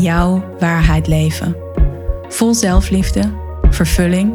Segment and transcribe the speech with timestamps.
[0.00, 1.56] jouw waarheid leven.
[2.28, 3.32] Vol zelfliefde,
[3.70, 4.34] vervulling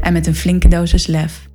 [0.00, 1.48] en met een flinke dosis lef.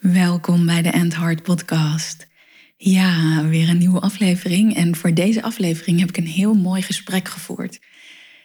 [0.00, 2.26] Welkom bij de End Heart Podcast.
[2.76, 4.76] Ja, weer een nieuwe aflevering.
[4.76, 7.80] En voor deze aflevering heb ik een heel mooi gesprek gevoerd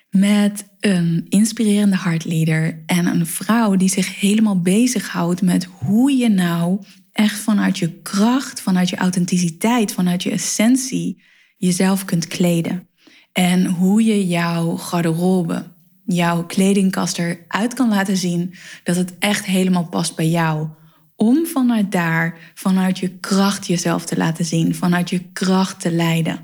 [0.09, 6.80] met een inspirerende hartleader en een vrouw die zich helemaal bezighoudt met hoe je nou
[7.17, 11.23] echt vanuit je kracht, vanuit je authenticiteit, vanuit je essentie
[11.58, 12.88] jezelf kunt kleden.
[13.31, 15.64] En hoe je jouw garderobe,
[16.05, 20.67] jouw kledingkast eruit kan laten zien dat het echt helemaal past bij jou.
[21.16, 26.39] Om vanuit daar, vanuit je kracht jezelf te laten zien, vanuit je kracht te leiden.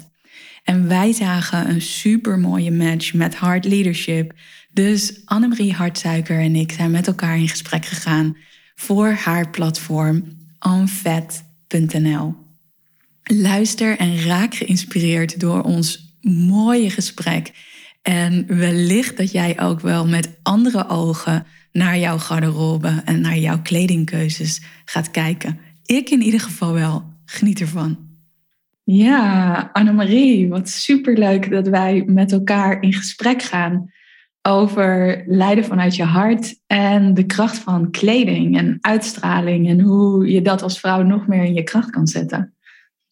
[0.64, 4.34] En wij zagen een super mooie match met Hard Leadership.
[4.72, 8.38] Dus Annemarie Hartsuiker en ik zijn met elkaar in gesprek gegaan
[8.76, 12.36] voor haar platform envet.nl.
[13.24, 17.52] Luister en raak geïnspireerd door ons mooie gesprek.
[18.02, 23.62] En wellicht dat jij ook wel met andere ogen naar jouw garderobe en naar jouw
[23.62, 25.60] kledingkeuzes gaat kijken.
[25.86, 27.12] Ik in ieder geval wel.
[27.26, 27.98] Geniet ervan.
[28.84, 33.92] Ja, Annemarie, wat superleuk dat wij met elkaar in gesprek gaan
[34.50, 40.42] over leiden vanuit je hart en de kracht van kleding en uitstraling en hoe je
[40.42, 42.56] dat als vrouw nog meer in je kracht kan zetten.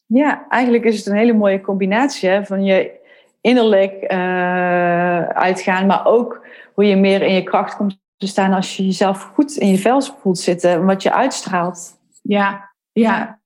[0.05, 2.99] Ja, eigenlijk is het een hele mooie combinatie van je
[3.41, 8.77] innerlijk uh, uitgaan, maar ook hoe je meer in je kracht komt te staan als
[8.77, 11.99] je jezelf goed in je vel voelt zitten, wat je uitstraalt.
[12.21, 13.39] Ja, ja.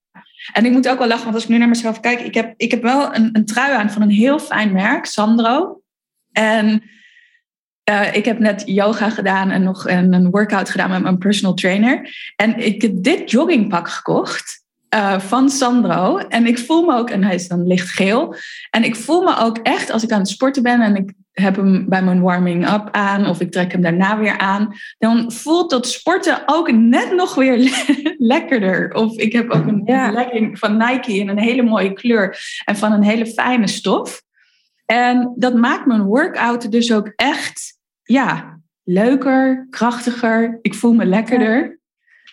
[0.53, 2.53] En ik moet ook wel lachen, want als ik nu naar mezelf kijk, ik heb,
[2.57, 5.81] ik heb wel een, een trui aan van een heel fijn merk, Sandro.
[6.31, 6.83] En
[7.89, 11.53] uh, ik heb net yoga gedaan en nog een, een, workout gedaan met mijn personal
[11.53, 12.15] trainer.
[12.35, 14.63] En ik heb dit joggingpak gekocht
[14.95, 16.17] uh, van Sandro.
[16.17, 18.35] En ik voel me ook, en hij is dan lichtgeel.
[18.69, 21.55] En ik voel me ook echt, als ik aan het sporten ben en ik heb
[21.55, 25.87] hem bij mijn warming-up aan of ik trek hem daarna weer aan, dan voelt dat
[25.87, 28.93] sporten ook net nog weer le lekkerder.
[28.93, 30.11] Of ik heb ook een ja.
[30.11, 34.23] legging van Nike in een hele mooie kleur en van een hele fijne stof.
[34.85, 37.74] En dat maakt mijn workout dus ook echt
[38.05, 40.59] ja, leuker, krachtiger.
[40.61, 41.79] Ik voel me lekkerder.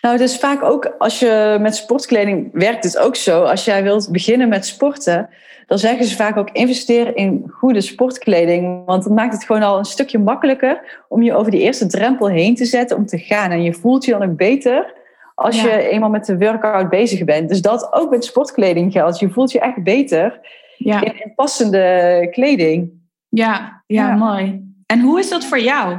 [0.01, 3.43] Nou, het is vaak ook als je met sportkleding werkt, het ook zo.
[3.43, 5.29] Als jij wilt beginnen met sporten,
[5.67, 8.85] dan zeggen ze vaak ook investeer in goede sportkleding.
[8.85, 12.27] Want dat maakt het gewoon al een stukje makkelijker om je over die eerste drempel
[12.27, 13.51] heen te zetten om te gaan.
[13.51, 14.93] En je voelt je dan ook beter
[15.35, 17.49] als je eenmaal met de workout bezig bent.
[17.49, 19.19] Dus dat ook met sportkleding geldt.
[19.19, 20.39] Je voelt je echt beter
[20.77, 21.03] ja.
[21.03, 22.91] in, passende kleding.
[23.29, 24.72] Ja, ja, ja, mooi.
[24.93, 25.97] En hoe is dat voor jou?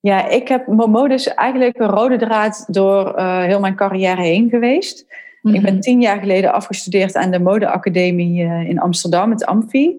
[0.00, 4.48] Ja, ik heb mode is eigenlijk een rode draad door uh, heel mijn carrière heen
[4.48, 5.00] geweest.
[5.42, 5.80] Ik ben mhm.
[5.80, 9.96] tien jaar geleden afgestudeerd aan de modeacademie uh, in Amsterdam, het Amfi.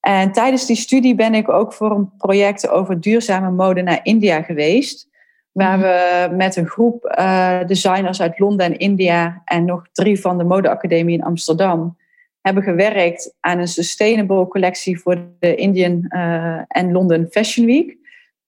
[0.00, 4.42] En tijdens die studie ben ik ook voor een project over duurzame mode naar India
[4.42, 5.08] geweest.
[5.52, 5.86] Waar mhm.
[5.86, 10.44] we met een groep uh, designers uit Londen en India en nog drie van de
[10.44, 11.96] modeacademie in Amsterdam
[12.42, 17.96] hebben gewerkt aan een sustainable collectie voor de Indian uh, en London Fashion Week.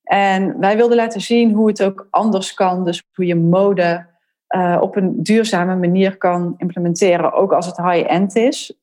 [0.03, 2.85] En wij wilden laten zien hoe het ook anders kan.
[2.85, 4.07] Dus hoe je mode
[4.49, 8.79] uh, op een duurzame manier kan implementeren, ook als het high-end is.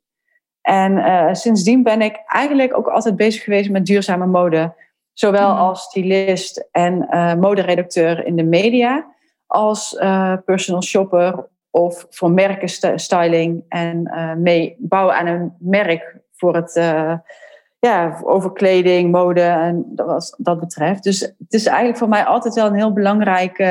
[0.61, 4.73] En uh, sindsdien ben ik eigenlijk ook altijd bezig geweest met duurzame mode.
[5.13, 5.57] Zowel mm.
[5.57, 7.07] als stylist en
[7.39, 9.05] moderedacteur in de media,
[9.45, 9.95] als
[10.45, 16.75] personal shopper of voor merken styling en uh, mee bouwen aan een merk voor het
[16.75, 17.13] uh,
[17.79, 21.03] ja, over kleding, mode en dat, was, dat betreft.
[21.03, 23.63] Dus het is eigenlijk voor mij altijd wel een heel belangrijk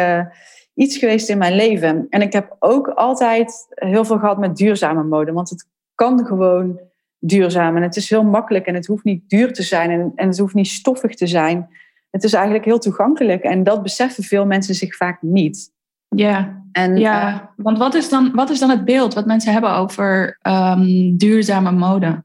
[0.75, 2.07] iets geweest in mijn leven.
[2.11, 6.81] En ik heb ook altijd heel veel gehad met duurzame mode, want het kan gewoon
[7.19, 10.29] duurzaam en het is heel makkelijk en het hoeft niet duur te zijn en, en
[10.29, 11.69] het hoeft niet stoffig te zijn.
[12.11, 15.73] Het is eigenlijk heel toegankelijk en dat beseffen veel mensen zich vaak niet.
[16.09, 17.33] Ja, en, ja.
[17.33, 21.17] Uh, want wat is, dan, wat is dan het beeld wat mensen hebben over um,
[21.17, 22.23] duurzame mode?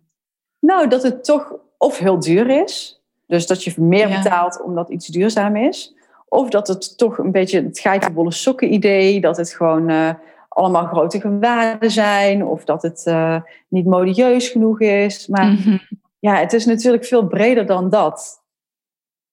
[0.59, 3.01] Nou, dat het toch of heel duur is.
[3.27, 4.21] Dus dat je meer ja.
[4.21, 5.95] betaalt omdat iets duurzaam is.
[6.27, 9.21] Of dat het toch een beetje het geitenwolle sokken idee.
[9.21, 10.13] Dat het gewoon uh,
[10.49, 15.27] allemaal grote gewaden zijn of dat het uh, niet modieus genoeg is.
[15.27, 15.77] Maar mhm.
[16.19, 18.43] ja, het is natuurlijk veel breder dan dat.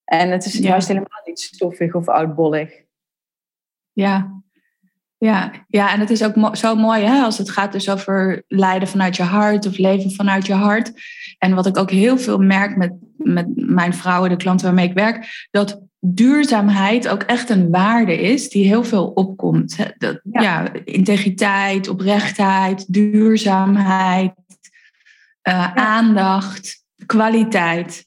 [0.05, 2.83] En het is juist helemaal niet stoffig of oudbollig.
[3.93, 4.42] Ja.
[5.23, 8.89] Ja, ja, en het is ook zo mooi hè, als het gaat dus over lijden
[8.89, 10.93] vanuit je hart of leven vanuit je hart.
[11.39, 14.95] En wat ik ook heel veel merk met, met mijn vrouwen, de klanten waarmee ik
[14.95, 19.77] werk, dat duurzaamheid ook echt een waarde is die heel veel opkomt.
[19.99, 20.73] Dat, ja.
[20.85, 24.33] integriteit, oprechtheid, duurzaamheid,
[25.49, 28.07] uh, aandacht, kwaliteit.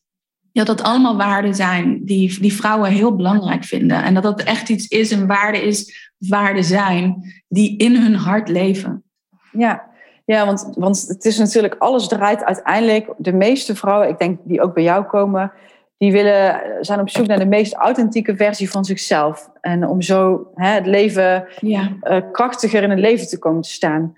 [0.52, 4.04] Ja, dat allemaal waarden zijn die, die vrouwen heel belangrijk vinden.
[4.04, 8.50] En dat dat echt iets is, een waarde is, waarden zijn, die in hun hart
[8.50, 9.04] leven.
[9.52, 9.90] Ja,
[10.26, 14.62] ja want, want het is natuurlijk, alles draait uiteindelijk, de meeste vrouwen, ik denk die
[14.62, 15.52] ook bij jou komen,
[15.98, 19.50] die willen, zijn op zoek naar de meest authentieke versie van zichzelf.
[19.62, 21.92] En om zo hè, het leven ja.
[22.02, 24.16] uh, krachtiger in het leven te komen te staan.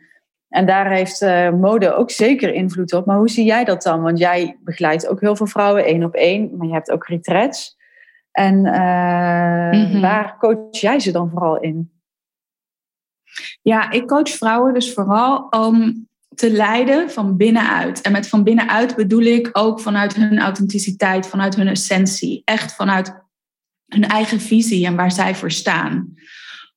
[0.50, 3.06] En daar heeft uh, mode ook zeker invloed op.
[3.06, 4.02] Maar hoe zie jij dat dan?
[4.02, 7.77] Want jij begeleidt ook heel veel vrouwen één op één, maar je hebt ook retreats.
[8.38, 11.92] En uh, waar coach jij ze dan vooral in?
[13.62, 18.02] Ja, ik coach vrouwen dus vooral om te leiden van binnenuit.
[18.02, 22.42] En met van binnenuit bedoel ik ook vanuit hun authenticiteit, vanuit hun essentie.
[22.46, 23.26] Echt vanuit
[23.86, 26.14] hun eigen visie en waar zij voor staan.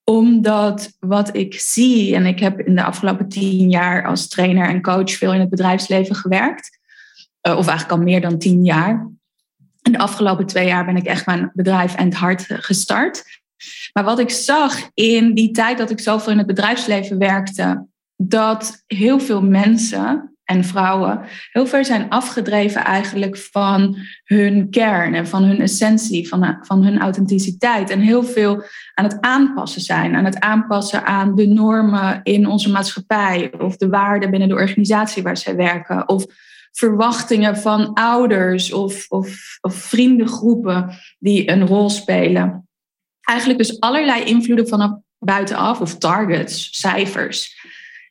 [0.05, 4.83] Omdat wat ik zie, en ik heb in de afgelopen tien jaar als trainer en
[4.83, 6.79] coach veel in het bedrijfsleven gewerkt.
[7.41, 9.11] Eh, of eigenlijk al meer dan tien jaar.
[9.83, 13.25] En de afgelopen twee jaar ben ik echt mijn bedrijf en het hart gestart.
[13.93, 17.87] Maar wat ik zag in die tijd dat ik zoveel in het bedrijfsleven werkte,
[18.17, 21.21] dat heel veel mensen en vrouwen
[21.53, 26.99] heel ver zijn afgedreven eigenlijk van hun kern en van hun essentie, van, van hun
[26.99, 27.91] authenticiteit.
[27.91, 28.63] En heel veel
[28.95, 33.89] aan het aanpassen zijn, aan het aanpassen aan de normen in onze maatschappij of de
[33.89, 36.09] waarden binnen de organisatie waar zij werken.
[36.09, 36.27] Of
[36.73, 42.69] verwachtingen van ouders of, of, of vriendengroepen die een rol spelen.
[43.21, 47.59] Eigenlijk dus allerlei invloeden vanaf buitenaf of targets, cijfers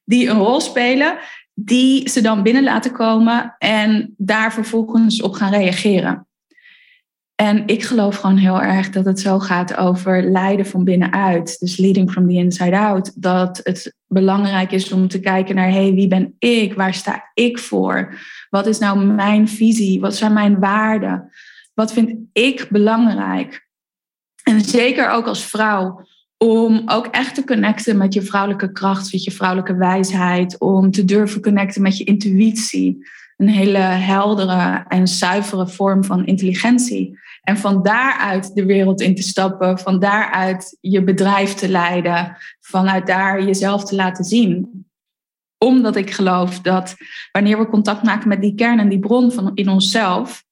[0.10, 1.18] die een rol spelen,
[1.54, 6.28] die ze dan binnen laten komen en daar vervolgens op gaan reageren.
[7.42, 11.60] En ik geloof gewoon heel erg dat het zo gaat over leiden van binnenuit.
[11.60, 13.22] Dus leading from the inside out.
[13.22, 16.74] Dat het belangrijk is om te kijken naar, hey, wie ben ik?
[16.74, 18.14] Waar sta ik voor?
[18.50, 20.00] Wat is nou mijn visie?
[20.00, 21.32] Wat zijn mijn waarden?
[21.74, 23.68] Wat vind ik belangrijk?
[24.44, 26.06] En zeker ook als vrouw,
[26.38, 31.06] om ook echt te connecten met je vrouwelijke kracht, met je vrouwelijke wijsheid, om te
[31.06, 33.08] durven connecten met je intuïtie.
[33.38, 37.18] Een hele heldere en zuivere vorm van intelligentie.
[37.42, 43.08] En van daaruit de wereld in te stappen, van daaruit je bedrijf te leiden, vanuit
[43.08, 44.86] daar jezelf te laten zien.
[45.58, 46.96] Omdat ik geloof dat
[47.32, 50.44] wanneer we contact maken met die kern en die bron van in onszelf,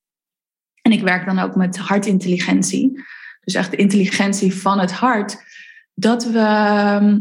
[0.82, 3.06] en ik werk dan ook met hartintelligentie,
[3.44, 5.44] dus echt de intelligentie van het hart,
[5.94, 7.20] dat we ehm,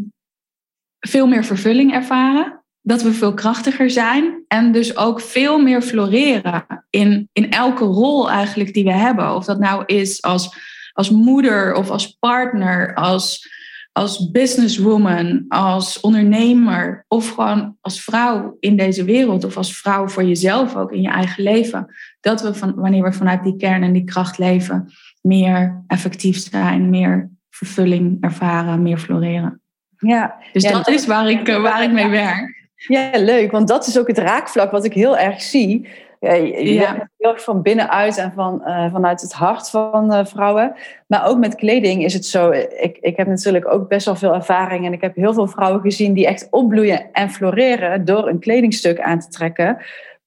[1.01, 2.65] veel meer vervulling ervaren.
[2.87, 8.31] Dat we veel krachtiger zijn en dus ook veel meer floreren in, in elke rol
[8.31, 9.35] eigenlijk die we hebben.
[9.35, 10.57] Of dat nou is als,
[10.93, 13.49] als moeder of als partner, als,
[13.93, 20.25] als businesswoman, als ondernemer of gewoon als vrouw in deze wereld of als vrouw voor
[20.25, 21.95] jezelf ook in je eigen leven.
[22.21, 26.91] Dat we van, wanneer we vanuit die kern en die kracht leven, meer effectief zijn,
[26.91, 29.61] meer vervulling ervaren, meer floreren.
[29.99, 32.56] Ja, dus dat, is waar ik, waar ik mee werk.
[32.77, 35.89] Ja, leuk, want dat is ook het raakvlak wat ik heel erg zie.
[36.21, 37.09] Ja, je ja.
[37.17, 40.75] heel erg van binnenuit en van, uh, vanuit het hart van uh, vrouwen.
[41.07, 42.51] Maar ook met kleding is het zo.
[42.51, 44.87] Ik, ik heb natuurlijk ook best wel veel ervaring.
[44.87, 49.01] En ik heb heel veel vrouwen gezien die echt opbloeien en floreren door een kledingstuk
[49.01, 49.79] aan te trekken.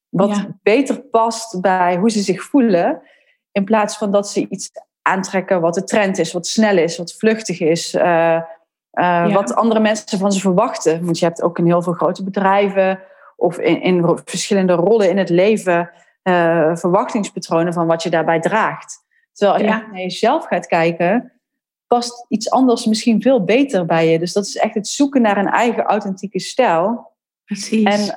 [0.10, 3.02] Wat beter past bij hoe ze zich voelen.
[3.52, 4.70] In plaats van dat ze iets
[5.02, 7.94] aantrekken wat de trend is, wat snel is, wat vluchtig is.
[7.94, 8.42] Uh,
[9.34, 11.06] Wat andere mensen van ze verwachten.
[11.06, 13.00] Want je hebt ook in heel veel grote bedrijven
[13.36, 15.90] of in, in verschillende rollen in het leven
[16.24, 19.08] uh, verwachtingspatronen van wat je daarbij draagt.
[19.34, 21.32] Terwijl je naar jezelf gaat kijken,
[21.88, 24.20] past iets anders misschien veel beter bij je.
[24.20, 27.12] Dus dat is echt het zoeken naar een eigen authentieke stijl.
[27.46, 27.84] Precies.
[27.84, 28.16] En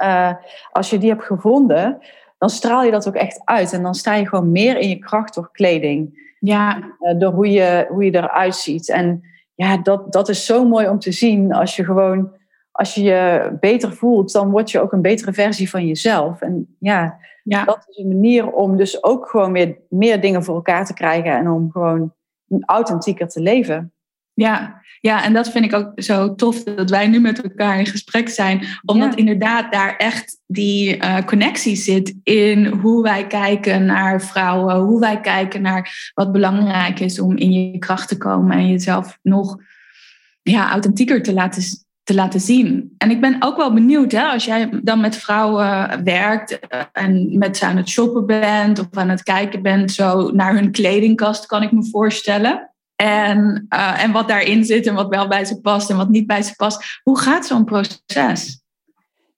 [0.70, 1.98] als je die hebt gevonden,
[2.38, 3.72] dan straal je dat ook echt uit.
[3.72, 6.30] En dan sta je gewoon meer in je kracht door kleding.
[6.40, 6.78] Ja.
[7.00, 8.88] Uh, door hoe je, hoe je eruit ziet.
[8.88, 9.22] En
[9.54, 11.52] ja, dat, dat is zo mooi om te zien.
[11.52, 12.32] Als je gewoon,
[12.70, 16.40] als je je beter voelt, dan word je ook een betere versie van jezelf.
[16.40, 17.64] En ja, ja.
[17.64, 21.32] dat is een manier om dus ook gewoon meer, meer dingen voor elkaar te krijgen.
[21.32, 22.14] En om gewoon
[22.66, 23.92] authentieker te leven.
[24.42, 27.86] Ja, ja, en dat vind ik ook zo tof dat wij nu met elkaar in
[27.86, 28.66] gesprek zijn.
[28.84, 35.00] Omdat inderdaad daar echt die uh, connectie zit in hoe wij kijken naar vrouwen, hoe
[35.00, 39.56] wij kijken naar wat belangrijk is om in je kracht te komen en jezelf nog
[40.42, 41.62] ja, authentieker te laten,
[42.02, 42.94] te laten zien.
[42.98, 47.38] En ik ben ook wel benieuwd, hè, als jij dan met vrouwen werkt eh, en
[47.38, 51.46] met ze aan het shoppen bent of aan het kijken bent, zo naar hun kledingkast,
[51.46, 52.71] kan ik me voorstellen.
[53.02, 56.26] En, uh, en wat daarin zit en wat wel bij ze past en wat niet
[56.26, 57.00] bij ze past.
[57.02, 58.62] Hoe gaat zo'n proces?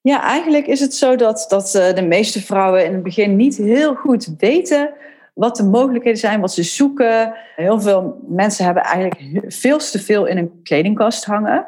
[0.01, 3.57] Ja, eigenlijk is het zo dat, dat uh, de meeste vrouwen in het begin niet
[3.57, 4.95] heel goed weten
[5.35, 7.35] wat de mogelijkheden zijn, wat ze zoeken.
[7.57, 11.67] Heel veel mensen hebben eigenlijk veel te veel in een kledingkast hangen.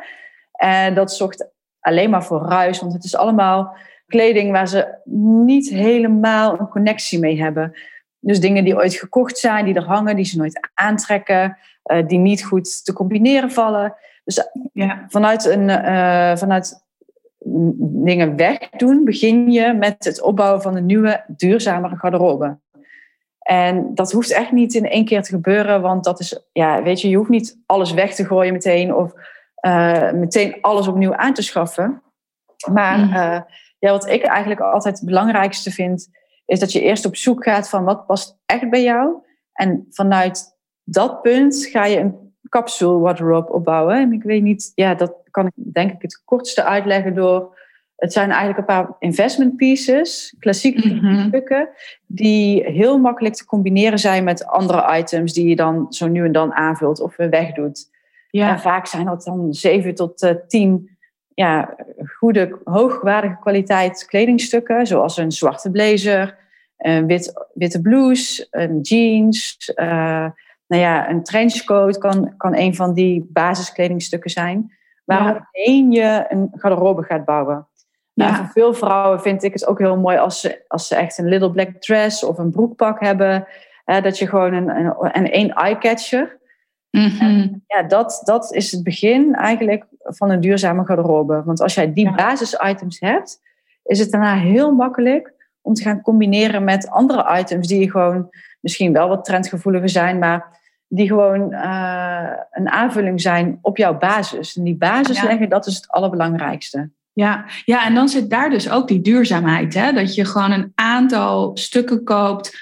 [0.52, 1.48] En dat zorgt
[1.80, 3.76] alleen maar voor ruis, want het is allemaal
[4.06, 4.98] kleding waar ze
[5.44, 7.76] niet helemaal een connectie mee hebben.
[8.20, 11.58] Dus dingen die ooit gekocht zijn, die er hangen, die ze nooit aantrekken.
[11.86, 13.94] Eh, die niet goed te combineren vallen.
[14.24, 15.04] Dus ja.
[15.08, 16.84] vanuit, een, uh, vanuit
[17.78, 22.58] dingen wegdoen begin je met het opbouwen van een nieuwe, duurzamere garderobe.
[23.38, 27.00] En dat hoeft echt niet in één keer te gebeuren, want dat is, ja, weet
[27.00, 29.12] je, je hoeft niet alles weg te gooien meteen of
[29.66, 32.02] uh, meteen alles opnieuw aan te schaffen.
[32.72, 33.12] Maar mm.
[33.78, 36.08] ja, wat ik eigenlijk altijd het belangrijkste vind,
[36.46, 39.14] is dat je eerst op zoek gaat van wat past echt bij jou.
[39.52, 40.55] En vanuit
[40.88, 42.14] dat punt ga je een
[42.48, 43.96] capsule wardrobe opbouwen.
[43.96, 47.58] En ik weet niet, ja, dat kan ik denk ik het kortste uitleggen door.
[47.96, 51.68] Het zijn eigenlijk een paar investment pieces, klassieke mm stukken,
[52.06, 56.32] die heel makkelijk te combineren zijn met andere items die je dan zo nu en
[56.32, 57.90] dan aanvult of weer wegdoet.
[58.30, 58.50] Ja.
[58.50, 60.96] En vaak zijn dat dan zeven tot uh, tien
[61.34, 61.76] ja,
[62.18, 66.38] goede, hoogwaardige kwaliteit kledingstukken, zoals een zwarte blazer,
[66.76, 70.28] een wit, witte blouse, een jeans, uh,
[70.66, 74.72] nou ja, een trenchcoat kan, kan een van die basiskledingstukken zijn.
[75.04, 77.66] Waaromheen je een garderobe gaat bouwen.
[78.14, 81.18] Nou, voor veel vrouwen vind ik het ook heel mooi als ze, als ze echt
[81.18, 83.46] een little black dress of een broekpak hebben.
[83.84, 86.38] dat je gewoon een, een, een één eye-catcher.
[86.90, 91.42] Mm ja, dat, dat is het begin eigenlijk van een duurzame garderobe.
[91.44, 93.40] Want als jij die basis-items hebt,
[93.82, 95.35] is het daarna heel makkelijk
[95.66, 98.28] om te gaan combineren met andere items die je gewoon
[98.60, 100.58] misschien wel wat trendgevoeliger zijn, maar
[100.88, 104.56] die gewoon uh, een aanvulling zijn op jouw basis.
[104.56, 106.90] En die basis leggen, dat is het allerbelangrijkste.
[107.12, 109.74] Ja, ja, en dan zit daar dus ook die duurzaamheid.
[109.74, 109.92] Hè?
[109.92, 112.56] Dat je gewoon een aantal stukken koopt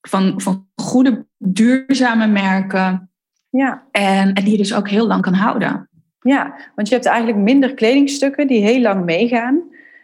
[0.00, 3.10] van, van goede, duurzame merken.
[3.50, 3.82] Ja.
[3.90, 5.88] En, en die je dus ook heel lang kan houden.
[6.20, 9.62] Ja, want je hebt eigenlijk minder kledingstukken die heel lang meegaan.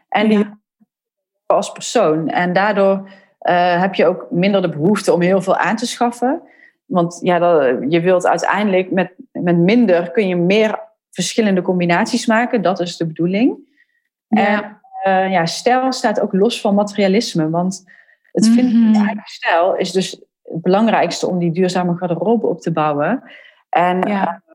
[0.09, 0.47] En die
[1.47, 2.29] als persoon.
[2.29, 3.09] En daardoor
[3.43, 6.43] uh, heb je ook minder de behoefte om heel veel aan te schaffen.
[6.85, 12.63] Want ja, dat, je wilt uiteindelijk met, met minder kun je meer verschillende combinaties maken.
[12.63, 13.57] Dat is de bedoeling.
[14.29, 14.47] Ja.
[14.47, 17.51] En uh, ja, stijl staat ook los van materialisme.
[17.51, 17.85] Want
[18.33, 20.11] het vinden van je eigen stijl is dus
[20.43, 23.23] het belangrijkste om die duurzame garderobe op te bouwen.
[23.69, 24.23] En ja.
[24.23, 24.55] Uh,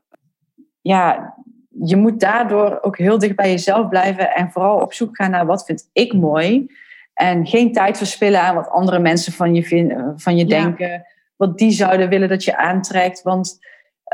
[0.80, 1.34] ja,
[1.80, 5.46] je moet daardoor ook heel dicht bij jezelf blijven en vooral op zoek gaan naar
[5.46, 6.66] wat vind ik mooi.
[7.14, 11.06] En geen tijd verspillen aan wat andere mensen van je, vinden, van je denken.
[11.36, 13.22] Wat die zouden willen dat je aantrekt.
[13.22, 13.58] Want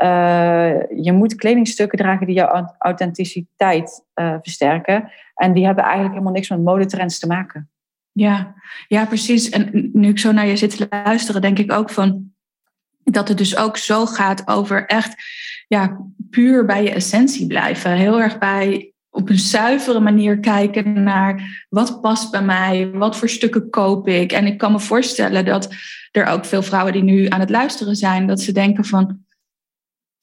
[0.03, 5.11] uh, je moet kledingstukken dragen die jouw authenticiteit uh, versterken.
[5.35, 7.69] En die hebben eigenlijk helemaal niks met modetrends te maken.
[8.11, 8.53] Ja,
[8.87, 9.49] ja, precies.
[9.49, 12.33] En nu ik zo naar je zit te luisteren, denk ik ook van
[13.03, 15.15] dat het dus ook zo gaat over echt
[15.67, 15.97] ja,
[16.29, 17.91] puur bij je essentie blijven.
[17.91, 23.29] Heel erg bij op een zuivere manier kijken naar wat past bij mij, wat voor
[23.29, 24.31] stukken koop ik.
[24.31, 25.69] En ik kan me voorstellen dat
[26.11, 29.19] er ook veel vrouwen die nu aan het luisteren zijn, dat ze denken van,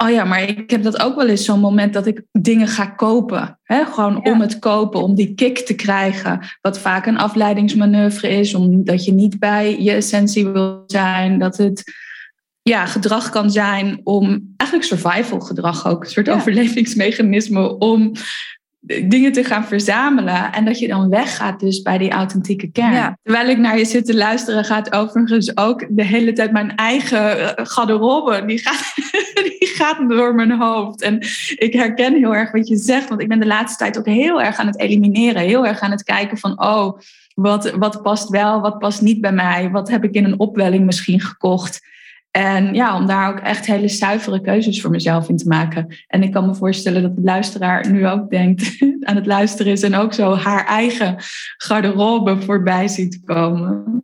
[0.05, 2.87] oh ja, maar ik heb dat ook wel eens zo'n moment dat ik dingen ga
[2.87, 3.59] kopen.
[3.63, 3.85] Hè?
[3.85, 6.41] Gewoon om het kopen, om die kick te krijgen.
[6.61, 11.39] Wat vaak een afleidingsmanoeuvre is, omdat je niet bij je essentie wil zijn.
[11.39, 11.83] Dat het
[12.69, 18.13] ja, gedrag kan zijn om, eigenlijk survival gedrag ook, een soort overlevingsmechanisme om
[19.05, 20.53] dingen te gaan verzamelen.
[20.53, 23.19] En dat je dan weggaat dus bij die authentieke kern.
[23.23, 27.57] Terwijl ik naar je zit te luisteren, gaat overigens ook de hele tijd mijn eigen
[27.57, 28.45] eh, garderobe.
[28.47, 28.95] Die gaat,
[29.59, 31.03] die gaat door mijn hoofd.
[31.03, 31.19] En
[31.57, 33.09] ik herken heel erg wat je zegt.
[33.09, 35.43] Want ik ben de laatste tijd ook heel erg aan het elimineren.
[35.43, 36.99] Heel erg aan het kijken van, oh,
[37.35, 39.71] wat, wat past wel, wat past niet bij mij?
[39.71, 41.95] Wat heb ik in een opwelling misschien gekocht?
[42.37, 45.97] En ja, om daar ook echt hele zuivere keuzes voor mezelf in te maken.
[46.07, 48.77] En ik kan me voorstellen dat de luisteraar nu ook denkt
[49.09, 51.17] aan het luisteren is en ook zo haar eigen
[51.57, 54.01] garderobe voorbij ziet komen.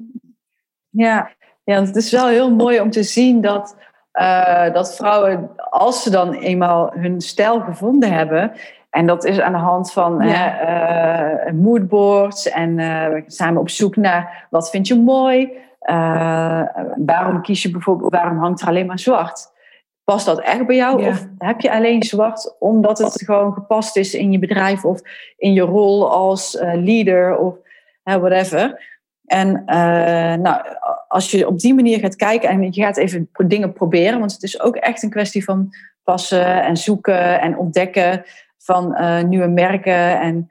[0.89, 1.31] Ja,
[1.65, 3.77] ja het is wel heel mooi om te zien dat,
[4.21, 8.53] uh, dat vrouwen als ze dan eenmaal hun stijl gevonden hebben,
[8.91, 11.47] en dat is aan de hand van ja.
[11.47, 15.53] uh, moodboards en uh, samen op zoek naar wat vind je mooi.
[15.91, 16.63] Uh,
[16.97, 19.51] waarom kies je bijvoorbeeld, waarom hangt er alleen maar zwart?
[20.05, 21.07] Past dat echt bij jou?
[21.07, 25.01] Of heb je alleen zwart omdat het gewoon gepast is in je bedrijf of
[25.37, 27.55] in je rol als leader of
[28.03, 28.91] whatever?
[29.25, 29.65] En
[30.43, 30.63] nou,
[31.09, 34.43] als je op die manier gaat kijken en je gaat even dingen proberen, want het
[34.43, 38.25] is ook echt een kwestie van passen en zoeken en ontdekken
[38.59, 40.21] van uh, nieuwe merken.
[40.21, 40.51] En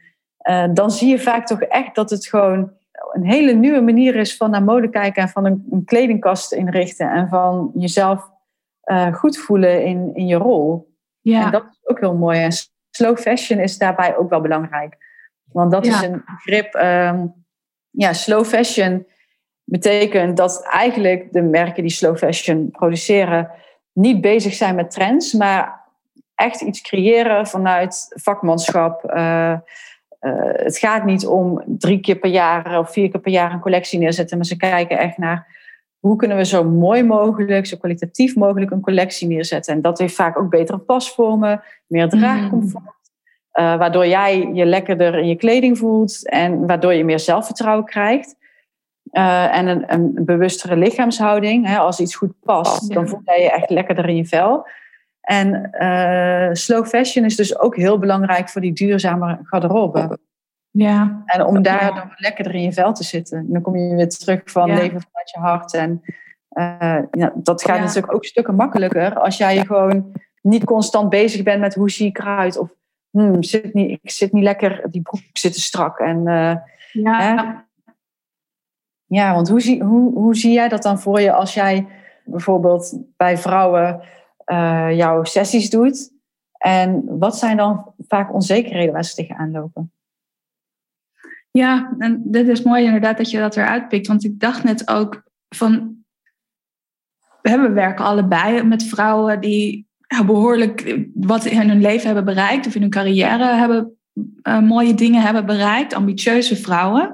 [0.49, 2.71] uh, dan zie je vaak toch echt dat het gewoon
[3.11, 7.11] een hele nieuwe manier is van naar mode kijken en van een, een kledingkast inrichten
[7.11, 8.29] en van jezelf
[8.85, 10.95] uh, goed voelen in, in je rol.
[11.21, 11.45] Ja.
[11.45, 12.39] En dat is ook heel mooi.
[12.39, 12.51] En
[12.89, 14.97] slow fashion is daarbij ook wel belangrijk.
[15.51, 16.73] Want dat is een begrip.
[16.73, 17.33] Um,
[17.89, 19.07] ja, slow fashion
[19.63, 23.51] betekent dat eigenlijk de merken die slow fashion produceren
[23.93, 25.81] niet bezig zijn met trends, maar
[26.35, 29.13] echt iets creëren vanuit vakmanschap.
[29.13, 29.57] Uh,
[30.63, 33.99] het gaat niet om drie keer per jaar of vier keer per jaar een collectie
[33.99, 35.59] neerzetten, maar ze kijken echt naar
[36.01, 39.73] hoe kunnen we zo mooi mogelijk, zo kwalitatief mogelijk een collectie neerzetten.
[39.73, 42.99] En dat heeft vaak ook betere pasvormen, meer draagcomfort.
[43.53, 48.35] Uh, waardoor jij je lekkerder in je kleding voelt en waardoor je meer zelfvertrouwen krijgt.
[49.11, 51.67] Uh, en een, een, bewustere lichaamshouding.
[51.67, 54.67] Hè, als iets goed past, dan voel jij je echt lekkerder in je vel.
[55.31, 60.19] En uh, slow fashion is dus ook heel belangrijk voor die duurzame garderobe.
[60.69, 61.23] Ja.
[61.25, 63.45] En om daar dan lekker in je vel te zitten.
[63.49, 65.73] dan kom je weer terug van leven vanuit je hart.
[65.73, 66.01] En
[66.49, 70.11] uh, ja, dat gaat natuurlijk ook stukken makkelijker als jij gewoon
[70.41, 72.57] niet constant bezig bent met hoe zie ik eruit.
[72.57, 72.69] Of
[73.09, 75.99] hmm, zit niet, ik zit niet lekker, die broek zit te strak.
[75.99, 76.55] En, uh,
[76.91, 77.19] ja.
[77.21, 77.53] Hè?
[79.05, 81.87] ja, want hoe zie, hoe, hoe zie jij dat dan voor je als jij
[82.25, 84.01] bijvoorbeeld bij vrouwen
[84.45, 86.11] uh, jouw sessies doet.
[86.57, 89.93] En wat zijn dan vaak onzekerheden waar ze tegenaan lopen?
[91.51, 94.07] Ja, en dit is mooi inderdaad dat je dat eruit pikt.
[94.07, 95.99] Want ik dacht net ook van...
[97.41, 99.87] We werken allebei met vrouwen die
[100.25, 102.67] behoorlijk wat in hun leven hebben bereikt...
[102.67, 107.13] of in hun carrière hebben uh, mooie dingen hebben bereikt, ambitieuze vrouwen.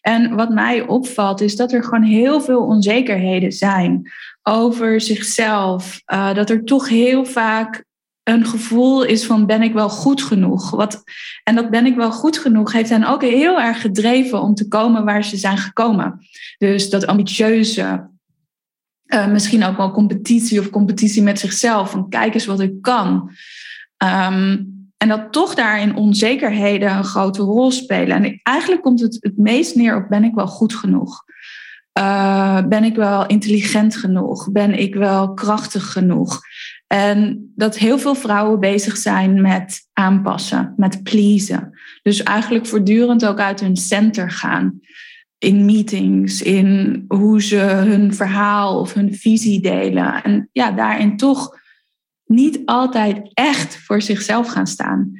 [0.00, 4.10] En wat mij opvalt is dat er gewoon heel veel onzekerheden zijn
[4.42, 6.00] over zichzelf.
[6.12, 7.86] Uh, dat er toch heel vaak
[8.22, 10.70] een gevoel is van ben ik wel goed genoeg?
[10.70, 11.02] Wat,
[11.44, 14.68] en dat ben ik wel goed genoeg heeft hen ook heel erg gedreven om te
[14.68, 16.26] komen waar ze zijn gekomen.
[16.58, 18.10] Dus dat ambitieuze,
[19.06, 21.90] uh, misschien ook wel competitie of competitie met zichzelf.
[21.90, 23.30] Van kijk eens wat ik kan.
[24.04, 24.77] Um,
[25.08, 28.24] en dat toch daarin onzekerheden een grote rol spelen.
[28.24, 31.24] En eigenlijk komt het het meest neer op ben ik wel goed genoeg?
[31.98, 34.52] Uh, ben ik wel intelligent genoeg?
[34.52, 36.40] Ben ik wel krachtig genoeg?
[36.86, 41.78] En dat heel veel vrouwen bezig zijn met aanpassen, met pleasen.
[42.02, 44.80] Dus eigenlijk voortdurend ook uit hun center gaan.
[45.38, 50.22] In meetings, in hoe ze hun verhaal of hun visie delen.
[50.22, 51.57] En ja, daarin toch
[52.28, 55.12] niet altijd echt voor zichzelf gaan staan.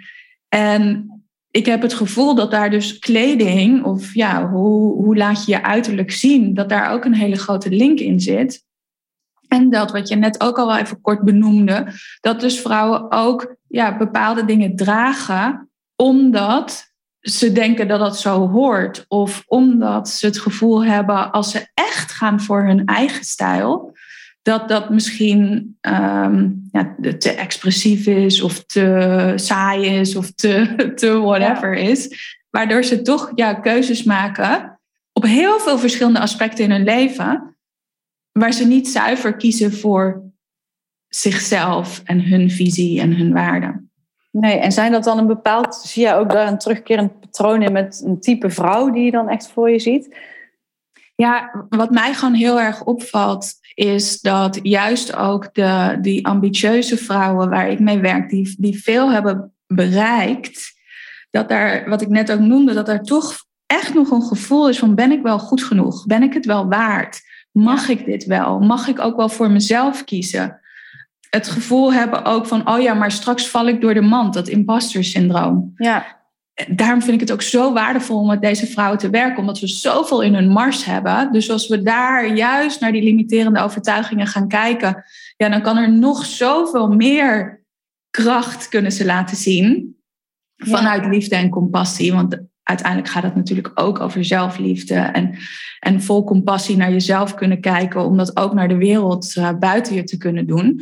[0.48, 1.10] En
[1.50, 5.62] ik heb het gevoel dat daar dus kleding, of ja, hoe, hoe laat je je
[5.62, 8.66] uiterlijk zien, dat daar ook een hele grote link in zit.
[9.48, 11.86] En dat wat je net ook al wel even kort benoemde,
[12.20, 19.04] dat dus vrouwen ook ja, bepaalde dingen dragen omdat ze denken dat dat zo hoort.
[19.08, 23.96] Of omdat ze het gevoel hebben als ze echt gaan voor hun eigen stijl,
[24.42, 31.18] dat dat misschien um, ja, te expressief is of te saai is of te, te
[31.18, 32.36] whatever is.
[32.50, 34.78] Waardoor ze toch ja, keuzes maken
[35.12, 37.56] op heel veel verschillende aspecten in hun leven,
[38.32, 40.22] waar ze niet zuiver kiezen voor
[41.08, 43.90] zichzelf en hun visie en hun waarden.
[44.30, 47.72] Nee, en zijn dat dan een bepaald, zie je ook daar een terugkerend patroon in
[47.72, 50.16] met een type vrouw die je dan echt voor je ziet?
[51.14, 57.50] Ja, wat mij gewoon heel erg opvalt, is dat juist ook de, die ambitieuze vrouwen
[57.50, 60.72] waar ik mee werk, die, die veel hebben bereikt,
[61.30, 63.36] dat daar, wat ik net ook noemde, dat er toch
[63.66, 66.06] echt nog een gevoel is van ben ik wel goed genoeg?
[66.06, 67.20] Ben ik het wel waard?
[67.52, 68.58] Mag ik dit wel?
[68.58, 70.60] Mag ik ook wel voor mezelf kiezen?
[71.30, 74.48] Het gevoel hebben ook van, oh ja, maar straks val ik door de mand, dat
[74.48, 75.72] imposter syndroom.
[75.74, 76.17] Ja
[76.66, 79.66] daarom vind ik het ook zo waardevol om met deze vrouwen te werken, omdat we
[79.66, 81.32] zoveel in hun mars hebben.
[81.32, 85.04] Dus als we daar juist naar die limiterende overtuigingen gaan kijken,
[85.36, 87.64] ja, dan kan er nog zoveel meer
[88.10, 89.96] kracht kunnen ze laten zien.
[90.56, 92.12] Vanuit liefde en compassie.
[92.12, 94.94] Want uiteindelijk gaat het natuurlijk ook over zelfliefde.
[94.94, 95.38] En,
[95.78, 99.94] en vol compassie naar jezelf kunnen kijken, om dat ook naar de wereld uh, buiten
[99.94, 100.80] je te kunnen doen.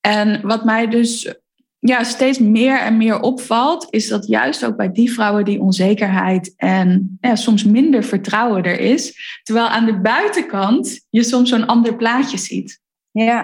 [0.00, 1.34] En wat mij dus
[1.80, 6.54] ja, steeds meer en meer opvalt, is dat juist ook bij die vrouwen die onzekerheid
[6.56, 9.14] en ja, soms minder vertrouwen er is.
[9.42, 12.80] Terwijl aan de buitenkant je soms zo'n ander plaatje ziet.
[13.10, 13.40] Ja,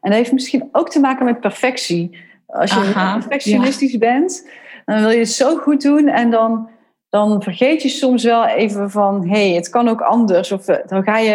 [0.00, 2.16] en dat heeft misschien ook te maken met perfectie.
[2.46, 4.48] Als je perfectionistisch bent,
[4.84, 6.68] dan wil je het zo goed doen en dan,
[7.08, 10.52] dan vergeet je soms wel even van, hé, hey, het kan ook anders.
[10.52, 11.32] Of eh, dan ga je,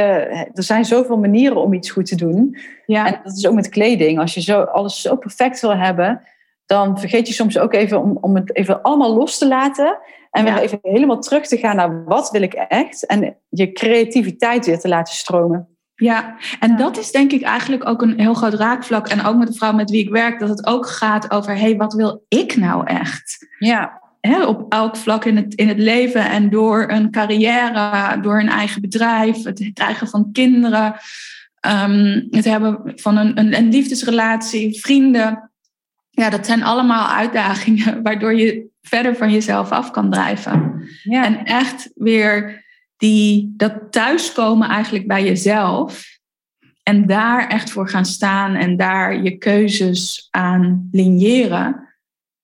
[0.53, 2.57] er zijn zoveel manieren om iets goed te doen.
[2.85, 3.07] Ja.
[3.07, 4.19] En dat is ook met kleding.
[4.19, 6.21] Als je zo, alles zo perfect wil hebben,
[6.65, 9.97] dan vergeet je soms ook even om, om het even allemaal los te laten.
[10.31, 13.05] En weer even helemaal terug te gaan naar wat wil ik echt.
[13.05, 15.75] En je creativiteit weer te laten stromen.
[15.95, 19.07] Ja, en dat is denk ik eigenlijk ook een heel groot raakvlak.
[19.07, 21.59] En ook met de vrouw met wie ik werk, dat het ook gaat over: hé,
[21.59, 23.47] hey, wat wil ik nou echt?
[23.59, 24.01] Ja.
[24.47, 28.81] op elk vlak in het, in het leven en door een carrière, door een eigen
[28.81, 30.95] bedrijf, het krijgen van kinderen,
[31.59, 35.49] ehm, het hebben van een, een, een liefdesrelatie, vrienden
[36.15, 40.83] ja, dat zijn allemaal uitdagingen waardoor je verder van jezelf af kan drijven.
[41.03, 41.25] Ja.
[41.25, 42.63] En echt weer
[42.97, 46.13] die, dat thuiskomen eigenlijk bij jezelf.
[46.83, 51.95] En daar echt voor gaan staan en daar je keuzes aan ligneren.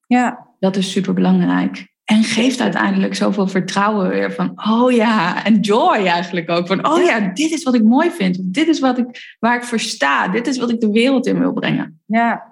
[0.07, 0.47] Ja.
[0.60, 1.89] Dat is super belangrijk.
[2.03, 6.67] En geeft uiteindelijk zoveel vertrouwen weer van, oh ja, en joy eigenlijk ook.
[6.67, 8.38] Van, oh ja, dit is wat ik mooi vind.
[8.41, 10.27] Dit is wat ik, waar ik voor sta.
[10.27, 12.01] Dit is wat ik de wereld in wil brengen.
[12.05, 12.51] Ja,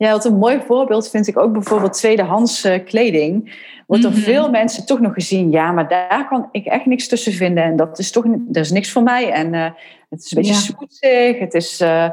[0.00, 3.58] ja, wat een mooi voorbeeld vind ik ook bijvoorbeeld tweedehands uh, kleding.
[3.86, 4.20] Wordt door mhm.
[4.20, 7.64] veel mensen toch nog gezien, ja, maar daar kan ik echt niks tussen vinden.
[7.64, 9.32] En dat is toch dat is niks voor mij.
[9.32, 9.64] En uh,
[10.08, 11.44] het is een beetje ja.
[11.44, 12.08] het is uh,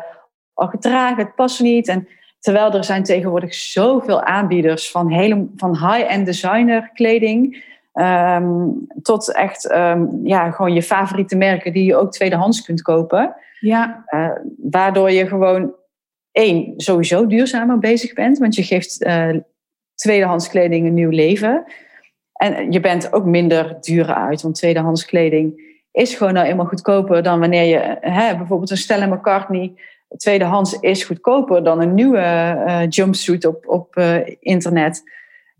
[0.53, 1.87] al gedragen, het past niet.
[1.87, 2.07] En
[2.39, 7.65] terwijl er zijn tegenwoordig zoveel aanbieders van, hele, van high-end designer kleding.
[7.93, 13.35] Um, tot echt um, ja, gewoon je favoriete merken die je ook tweedehands kunt kopen.
[13.59, 14.05] Ja.
[14.57, 15.73] waardoor je gewoon
[16.37, 19.29] één, sowieso duurzamer bezig bent, want je geeft uh,
[19.93, 21.63] tweedehands kleding een nieuw leven.
[22.33, 27.23] En je bent ook minder duur uit, want tweedehands kleding is gewoon nou eenmaal goedkoper
[27.23, 29.73] dan wanneer je hè, bijvoorbeeld een Stella McCartney
[30.15, 32.17] tweedehands is goedkoper dan een nieuwe
[32.67, 35.03] uh, jumpsuit op, op uh, internet.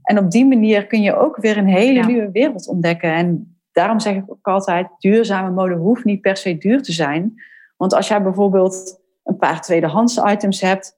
[0.01, 3.13] En op die manier kun je ook weer een hele nieuwe wereld ontdekken.
[3.13, 7.33] En daarom zeg ik ook altijd, duurzame mode hoeft niet per se duur te zijn.
[7.77, 10.97] Want als jij bijvoorbeeld een paar tweedehands items hebt.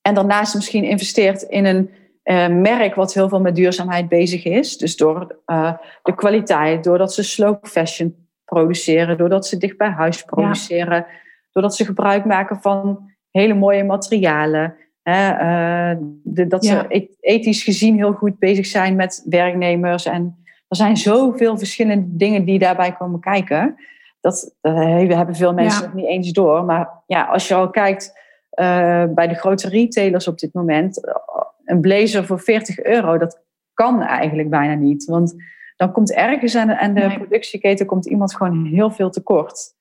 [0.00, 1.90] En daarnaast misschien investeert in een
[2.24, 4.76] uh, merk wat heel veel met duurzaamheid bezig is.
[4.76, 8.14] Dus door uh, de kwaliteit, doordat ze slow fashion
[8.44, 11.06] produceren, doordat ze dicht bij huis produceren,
[11.52, 14.76] doordat ze gebruik maken van hele mooie materialen.
[15.02, 20.06] Hè, uh, de, dat ze ethisch gezien heel goed bezig zijn met werknemers.
[20.06, 23.76] En er zijn zoveel verschillende dingen die daarbij komen kijken
[24.24, 24.76] dat, dat
[25.16, 25.86] hebben veel mensen ja.
[25.86, 26.64] nog niet eens door.
[26.64, 28.12] Maar ja, als je al kijkt
[28.60, 31.14] uh, bij de grote retailers op dit moment, eh,
[31.64, 33.42] een blazer voor 40 euro, dat
[33.74, 35.04] kan eigenlijk bijna niet.
[35.04, 35.34] Want
[35.76, 39.74] dan komt ergens aan de, aan de productieketen komt iemand gewoon heel veel tekort.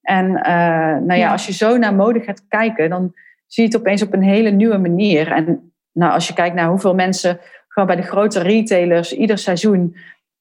[0.00, 3.12] En uh, nou ja, ja, als je zo naar mode gaat kijken, dan
[3.46, 5.32] zie je het opeens op een hele nieuwe manier.
[5.32, 9.96] En nou, als je kijkt naar hoeveel mensen gewoon bij de grote retailers ieder seizoen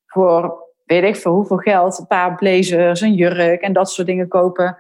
[0.06, 4.28] voor weet ik voor hoeveel geld, een paar blazers, een jurk en dat soort dingen
[4.28, 4.78] kopen.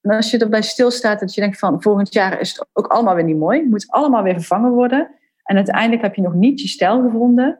[0.00, 3.14] En als je erbij stilstaat, dat je denkt van volgend jaar is het ook allemaal
[3.14, 3.60] weer niet mooi.
[3.60, 5.10] Het moet allemaal weer vervangen worden.
[5.42, 7.58] En uiteindelijk heb je nog niet je stijl gevonden.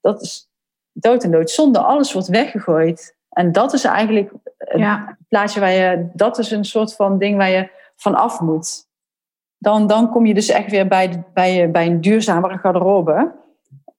[0.00, 0.50] Dat is
[0.92, 1.78] dood en dood zonde.
[1.78, 3.16] Alles wordt weggegooid.
[3.28, 7.50] En dat is eigenlijk het plaatje waar je, dat is een soort van ding waar
[7.50, 8.86] je van af moet.
[9.58, 13.34] Dan, dan kom je dus echt weer bij, bij, bij een duurzamere garderobe.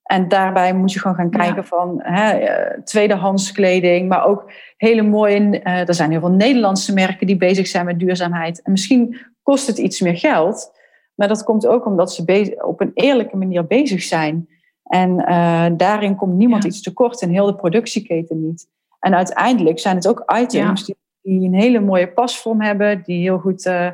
[0.08, 5.02] En daarbij moet je gewoon gaan kijken van hè, eh, tweedehands kleding, maar ook hele
[5.02, 5.40] mooie.
[5.40, 8.62] Uh, er zijn heel veel Nederlandse merken die bezig zijn met duurzaamheid.
[8.62, 10.72] En misschien kost het iets meer geld,
[11.14, 14.48] maar dat komt ook omdat ze op een eerlijke manier bezig zijn.
[14.82, 18.68] En uh, daarin komt niemand iets tekort en heel de productieketen niet.
[19.00, 23.38] En uiteindelijk zijn het ook items die, die, een hele mooie pasvorm hebben, die heel
[23.38, 23.88] goed, uh,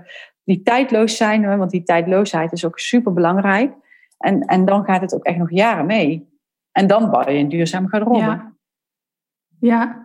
[0.44, 3.72] die tijdloos zijn, want die tijdloosheid is ook super belangrijk.
[4.24, 6.28] En, en dan gaat het ook echt nog jaren mee.
[6.72, 8.18] En dan bouw je een duurzaam garderobe.
[8.18, 8.52] Ja.
[9.60, 10.02] ja.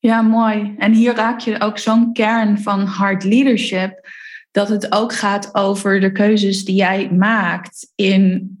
[0.00, 0.74] Ja, mooi.
[0.78, 4.10] En hier raak je ook zo'n kern van hard leadership.
[4.50, 8.52] Dat het ook gaat over de keuzes die jij maakt in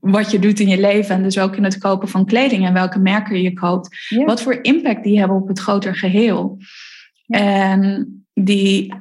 [0.00, 1.14] wat je doet in je leven.
[1.14, 4.12] En dus ook in het kopen van kleding en welke merken je koopt.
[4.24, 6.58] Wat voor impact die hebben op het groter geheel.
[7.26, 8.94] En die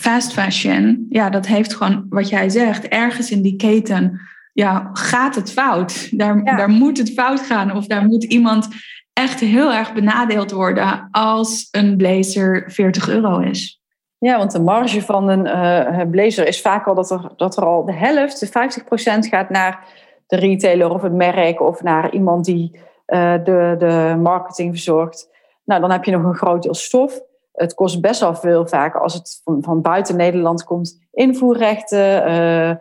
[0.00, 4.20] fast fashion, ja, dat heeft gewoon wat jij zegt, ergens in die keten,
[4.52, 6.08] ja, gaat het fout.
[6.10, 8.68] Daar, daar moet het fout gaan of daar moet iemand
[9.12, 13.80] echt heel erg benadeeld worden als een blazer 40 euro is.
[14.18, 17.64] Ja, want de marge van een uh, blazer is vaak al dat er, dat er
[17.64, 19.84] al de helft, de 50% gaat naar
[20.26, 25.28] de retailer of het merk of naar iemand die uh, de, de marketing verzorgt.
[25.64, 27.20] Nou, dan heb je nog een groot deel stof.
[27.56, 30.98] Het kost best wel veel vaak als het van, van buiten Nederland komt.
[31.12, 32.78] Invoerrechten,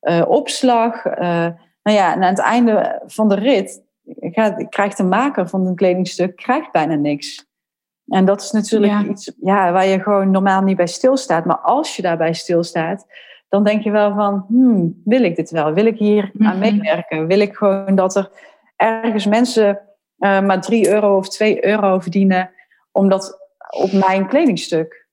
[0.00, 1.04] uh, opslag.
[1.04, 3.82] nou ja, en aan het einde van de rit
[4.20, 7.46] gaat, krijgt de maker van een kledingstuk krijgt bijna niks.
[8.06, 11.44] En dat is natuurlijk iets ja, waar je gewoon normaal niet bij stilstaat.
[11.44, 13.06] Maar als je daarbij stilstaat,
[13.48, 15.72] dan denk je wel van, hmm, wil ik dit wel?
[15.72, 16.58] Wil ik hier aan mhm.
[16.58, 17.26] meewerken?
[17.26, 18.30] Wil ik gewoon dat er
[18.76, 19.80] ergens mensen
[20.18, 22.50] uh, maar 3 euro of 2 euro verdienen
[22.92, 25.06] omdat op mijn kledingstuk?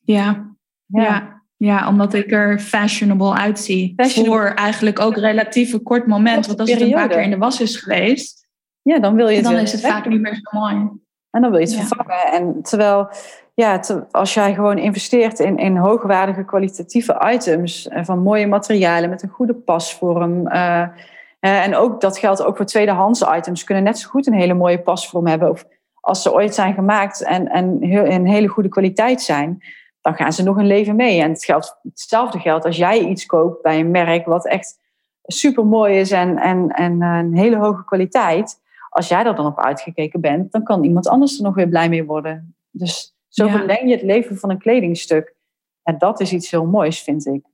[0.00, 0.54] Ja,
[0.86, 1.02] ja.
[1.02, 1.40] ja.
[1.56, 3.94] Ja, omdat ik er fashionable uitzie.
[3.96, 6.46] Voor eigenlijk ook relatief een kort moment.
[6.46, 8.48] Want als het een paar keer in de was is geweest,
[8.82, 10.74] ja, dan, wil je dan is het vaak niet meer zo mooi.
[11.30, 12.32] En dan wil je het vervangen.
[12.32, 13.08] En terwijl,
[13.54, 13.80] ja,
[14.10, 19.28] als jij gewoon investeert in, in hoogwaardige kwalitatieve items en van mooie materialen met een
[19.28, 20.46] goede pasvorm.
[20.46, 20.86] Uh,
[21.40, 24.82] en ook dat geldt ook voor tweedehands items, kunnen net zo goed een hele mooie
[24.82, 25.50] pasvorm hebben.
[25.50, 25.64] Of
[26.02, 29.62] als ze ooit zijn gemaakt en, en heel, in hele goede kwaliteit zijn,
[30.00, 31.20] dan gaan ze nog een leven mee.
[31.20, 34.80] En het geldt, hetzelfde geldt als jij iets koopt bij een merk wat echt
[35.22, 38.60] super mooi is en, en, en een hele hoge kwaliteit
[38.92, 41.88] als jij er dan op uitgekeken bent, dan kan iemand anders er nog weer blij
[41.88, 42.54] mee worden.
[42.70, 43.50] Dus zo ja.
[43.50, 45.34] verleng je het leven van een kledingstuk.
[45.82, 47.44] En dat is iets heel moois, vind ik.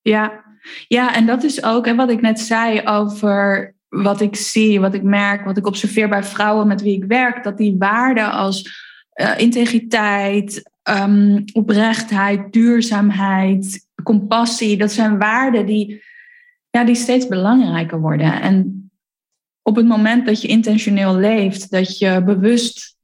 [0.00, 0.44] Ja,
[0.88, 4.94] ja en dat is ook en wat ik net zei over wat ik zie, wat
[4.94, 8.88] ik merk, wat ik observeer bij vrouwen met wie ik werk, dat die waarden als
[9.14, 16.02] uh, integriteit, um, oprechtheid, duurzaamheid, compassie, dat zijn waarden die,
[16.70, 18.40] ja, die steeds belangrijker worden.
[18.42, 18.90] En
[19.62, 22.96] op het moment dat je intentioneel leeft, dat je bewust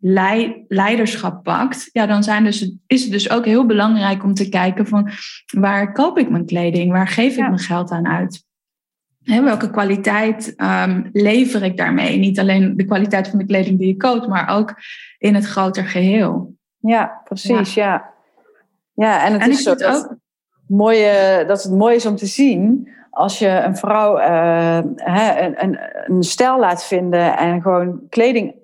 [0.69, 4.87] leiderschap pakt, ja, dan zijn dus, is het dus ook heel belangrijk om te kijken
[4.87, 5.11] van
[5.47, 8.46] waar koop ik mijn kleding, waar geef ik mijn geld aan uit.
[9.27, 12.19] Welke kwaliteit um, lever ik daarmee?
[12.19, 14.75] Niet alleen de kwaliteit van de kleding die je koopt, maar ook
[15.19, 16.55] in het groter geheel.
[16.79, 18.15] Ja, precies, ja.
[18.95, 20.17] Ja, en het is zo dat, ook...
[20.67, 25.79] mooie, dat het mooi is om te zien als je een vrouw uh, een, een,
[26.05, 28.55] een, stijl laat vinden en gewoon kleding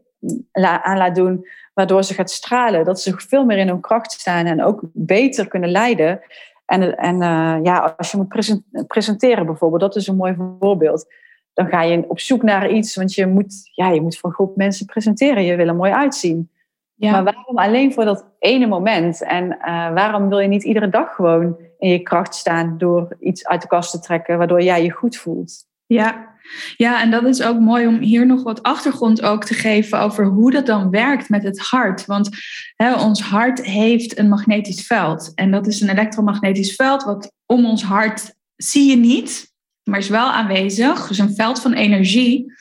[0.82, 4.46] aan laat doen, waardoor ze gaat stralen, dat ze veel meer in hun kracht staan
[4.46, 6.20] en ook beter kunnen leiden.
[6.64, 11.06] En, en uh, ja, als je moet presenteren bijvoorbeeld, dat is een mooi voorbeeld.
[11.52, 14.34] Dan ga je op zoek naar iets, want je moet, ja, je moet voor een
[14.34, 15.44] groep mensen presenteren.
[15.44, 16.50] Je wil er mooi uitzien.
[16.94, 17.10] Ja.
[17.10, 19.22] Maar waarom alleen voor dat ene moment?
[19.22, 23.46] En uh, waarom wil je niet iedere dag gewoon in je kracht staan door iets
[23.46, 25.66] uit de kast te trekken, waardoor jij je goed voelt?
[25.86, 26.31] Ja.
[26.76, 30.26] Ja, en dat is ook mooi om hier nog wat achtergrond ook te geven over
[30.26, 32.06] hoe dat dan werkt met het hart.
[32.06, 32.28] Want
[32.76, 35.32] hè, ons hart heeft een magnetisch veld.
[35.34, 39.52] En dat is een elektromagnetisch veld wat om ons hart zie je niet,
[39.82, 41.08] maar is wel aanwezig.
[41.08, 42.52] Dus een veld van energie.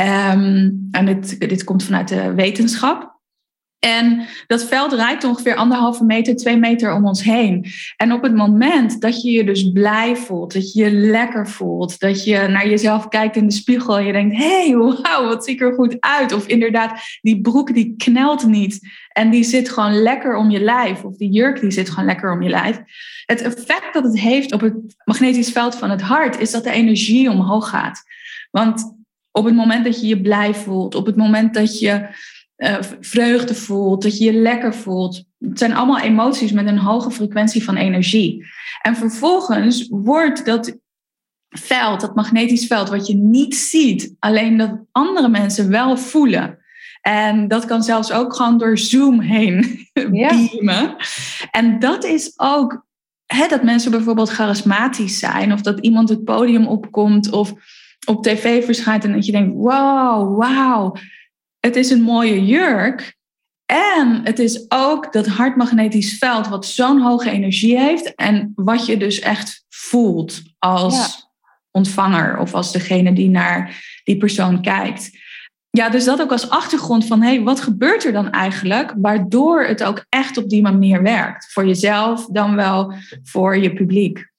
[0.00, 3.15] Um, en dit, dit komt vanuit de wetenschap.
[3.78, 7.66] En dat veld reikt ongeveer anderhalve meter, twee meter om ons heen.
[7.96, 11.98] En op het moment dat je je dus blij voelt, dat je je lekker voelt,
[11.98, 15.44] dat je naar jezelf kijkt in de spiegel en je denkt, hé, hey, wauw, wat
[15.44, 16.32] zie ik er goed uit.
[16.32, 21.04] Of inderdaad, die broek die knelt niet en die zit gewoon lekker om je lijf.
[21.04, 22.80] Of die jurk die zit gewoon lekker om je lijf.
[23.26, 26.70] Het effect dat het heeft op het magnetisch veld van het hart is dat de
[26.70, 28.02] energie omhoog gaat.
[28.50, 28.94] Want
[29.30, 32.08] op het moment dat je je blij voelt, op het moment dat je
[32.56, 35.24] uh, vreugde voelt, dat je je lekker voelt.
[35.38, 38.46] Het zijn allemaal emoties met een hoge frequentie van energie.
[38.82, 40.76] En vervolgens wordt dat
[41.48, 46.58] veld, dat magnetisch veld, wat je niet ziet, alleen dat andere mensen wel voelen.
[47.00, 50.96] En dat kan zelfs ook gewoon door Zoom heen beamen.
[51.50, 52.86] En dat is ook
[53.26, 57.52] hè, dat mensen bijvoorbeeld charismatisch zijn, of dat iemand het podium opkomt of
[58.06, 60.96] op tv verschijnt en dat je denkt: wow, wow
[61.66, 63.14] het is een mooie jurk.
[63.66, 68.14] En het is ook dat hartmagnetisch veld wat zo'n hoge energie heeft.
[68.14, 71.28] En wat je dus echt voelt als
[71.70, 75.10] ontvanger of als degene die naar die persoon kijkt.
[75.70, 78.94] Ja, dus dat ook als achtergrond van, hé, hey, wat gebeurt er dan eigenlijk?
[78.96, 81.52] Waardoor het ook echt op die manier werkt.
[81.52, 84.30] Voor jezelf, dan wel voor je publiek.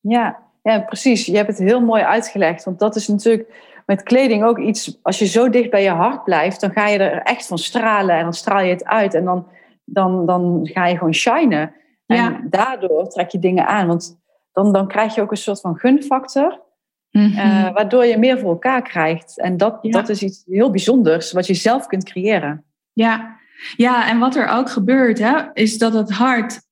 [0.00, 1.26] Ja, ja, precies.
[1.26, 2.64] Je hebt het heel mooi uitgelegd.
[2.64, 3.48] Want dat is natuurlijk
[3.86, 6.98] met kleding ook iets, als je zo dicht bij je hart blijft, dan ga je
[6.98, 9.46] er echt van stralen en dan straal je het uit en dan,
[9.84, 11.74] dan, dan ga je gewoon shinen.
[12.06, 14.20] En daardoor trek je dingen aan, want
[14.52, 16.64] dan, dan krijg je ook een soort van gunfactor.
[17.10, 17.34] Mm
[17.72, 19.40] waardoor je meer voor elkaar krijgt.
[19.40, 22.64] En dat, dat is iets heel bijzonders, wat je zelf kunt creëren.
[22.92, 23.36] Ja,
[23.76, 26.65] ja en wat er ook gebeurt, hè, is dat het hart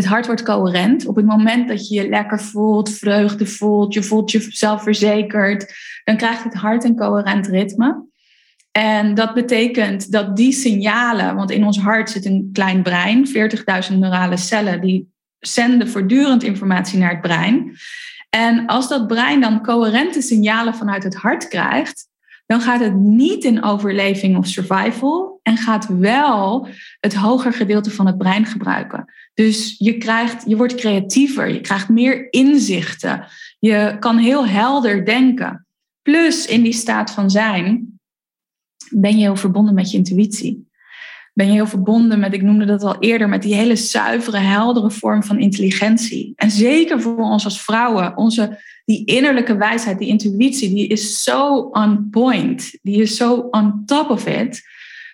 [0.00, 1.06] het hart wordt coherent.
[1.06, 6.16] Op het moment dat je je lekker voelt, vreugde voelt, je voelt jezelf verzekerd, dan
[6.16, 8.08] krijgt het hart een coherent ritme.
[8.70, 13.28] En dat betekent dat die signalen, want in ons hart zit een klein brein,
[13.90, 15.08] 40.000 neurale cellen, die
[15.38, 17.76] zenden voortdurend informatie naar het brein.
[18.30, 22.08] En als dat brein dan coherente signalen vanuit het hart krijgt,
[22.50, 26.68] dan gaat het niet in overleving of survival en gaat wel
[27.00, 29.12] het hoger gedeelte van het brein gebruiken.
[29.34, 33.26] Dus je, krijgt, je wordt creatiever, je krijgt meer inzichten,
[33.58, 35.66] je kan heel helder denken.
[36.02, 38.00] Plus in die staat van zijn
[38.88, 40.68] ben je heel verbonden met je intuïtie.
[41.34, 44.90] Ben je heel verbonden met, ik noemde dat al eerder, met die hele zuivere, heldere
[44.90, 46.32] vorm van intelligentie.
[46.36, 48.58] En zeker voor ons als vrouwen, onze,
[48.90, 52.78] die innerlijke wijsheid, die intuïtie, die is zo on point.
[52.82, 54.62] Die is zo on top of it.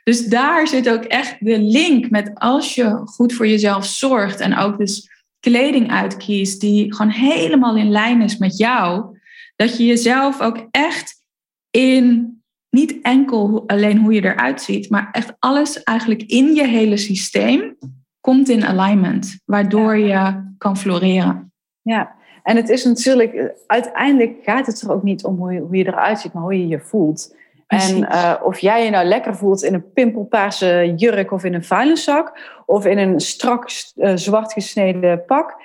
[0.03, 4.57] Dus daar zit ook echt de link met als je goed voor jezelf zorgt en
[4.57, 5.11] ook dus
[5.41, 9.19] kleding uitkiest die gewoon helemaal in lijn is met jou,
[9.57, 11.23] dat je jezelf ook echt
[11.71, 12.35] in
[12.71, 17.77] niet enkel alleen hoe je eruit ziet, maar echt alles eigenlijk in je hele systeem
[18.21, 21.53] komt in alignment, waardoor je kan floreren.
[21.83, 22.15] Ja,
[22.47, 25.87] en het is natuurlijk, uiteindelijk gaat het er ook niet om hoe je, hoe je
[25.87, 27.37] eruit ziet, maar hoe je je voelt.
[27.67, 31.65] En uh, of jij je nou lekker voelt in een pimpelpaarse jurk of in een
[31.65, 35.57] vuilniszak of in een strak uh, zwart gesneden pak,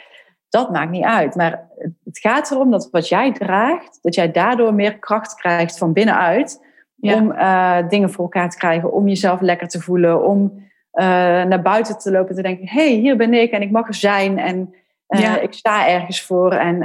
[0.50, 1.36] dat maakt niet uit.
[1.36, 1.68] Maar
[2.04, 6.66] het gaat erom dat wat jij draagt, dat jij daardoor meer kracht krijgt van binnenuit
[7.00, 11.98] om uh, dingen voor elkaar te krijgen, om jezelf lekker te voelen, om naar buiten
[11.98, 14.40] te lopen en te denken: hé, hey, hier ben ik en ik mag er zijn
[14.40, 14.74] en
[15.20, 16.84] uh, ik sta ergens voor en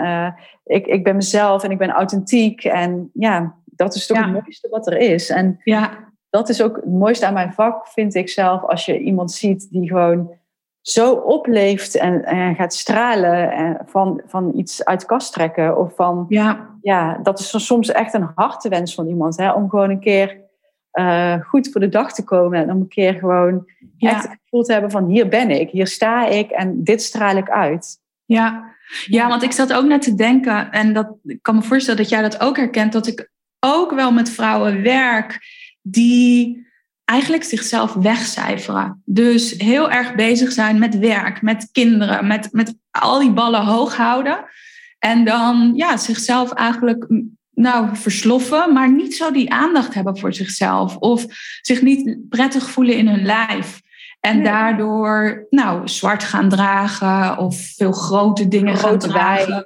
[0.64, 2.64] ik, ik ben mezelf en ik ben authentiek.
[2.64, 5.30] En ja, dat is toch het mooiste wat er is.
[5.30, 5.90] En ja.
[6.30, 9.70] dat is ook het mooiste aan mijn vak, vind ik zelf, als je iemand ziet
[9.70, 10.30] die gewoon
[10.80, 15.78] zo opleeft en, en gaat stralen en van, van iets uit kast trekken.
[15.78, 16.70] Of van, ja.
[16.80, 19.36] ja, dat is soms echt een hartewens van iemand.
[19.36, 20.40] Hè, om gewoon een keer
[20.92, 22.62] uh, goed voor de dag te komen.
[22.62, 23.64] En om een keer gewoon
[23.96, 24.10] ja.
[24.10, 27.36] echt het gevoel te hebben van hier ben ik, hier sta ik en dit straal
[27.36, 28.04] ik uit.
[28.26, 28.74] Ja.
[29.06, 32.10] ja, want ik zat ook net te denken, en dat, ik kan me voorstellen dat
[32.10, 35.38] jij dat ook herkent, dat ik ook wel met vrouwen werk
[35.82, 36.66] die
[37.04, 39.02] eigenlijk zichzelf wegcijferen.
[39.04, 43.96] Dus heel erg bezig zijn met werk, met kinderen, met, met al die ballen hoog
[43.96, 44.44] houden.
[44.98, 47.06] En dan ja, zichzelf eigenlijk
[47.50, 50.96] nou, versloffen, maar niet zo die aandacht hebben voor zichzelf.
[50.96, 51.24] Of
[51.60, 53.80] zich niet prettig voelen in hun lijf.
[54.26, 59.54] En daardoor nou, zwart gaan dragen of veel grote dingen gaan dragen.
[59.54, 59.64] Een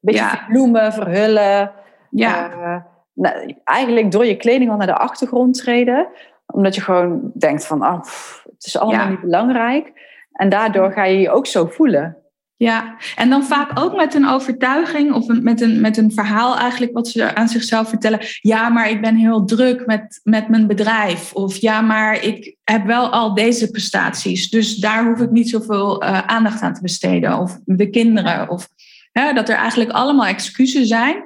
[0.00, 0.44] beetje ja.
[0.48, 1.72] bloemen, verhullen.
[2.10, 2.50] Ja.
[2.50, 2.76] Uh,
[3.14, 6.08] nou, eigenlijk door je kleding al naar de achtergrond treden
[6.52, 8.00] omdat je gewoon denkt van, oh,
[8.44, 9.92] het is allemaal niet belangrijk.
[10.32, 12.16] En daardoor ga je je ook zo voelen.
[12.62, 16.92] Ja, en dan vaak ook met een overtuiging of met een, met een verhaal eigenlijk
[16.92, 18.18] wat ze aan zichzelf vertellen.
[18.40, 21.32] Ja, maar ik ben heel druk met, met mijn bedrijf.
[21.32, 24.50] Of ja, maar ik heb wel al deze prestaties.
[24.50, 27.38] Dus daar hoef ik niet zoveel uh, aandacht aan te besteden.
[27.38, 28.48] Of de kinderen.
[28.48, 28.68] Of
[29.12, 31.24] hè, dat er eigenlijk allemaal excuses zijn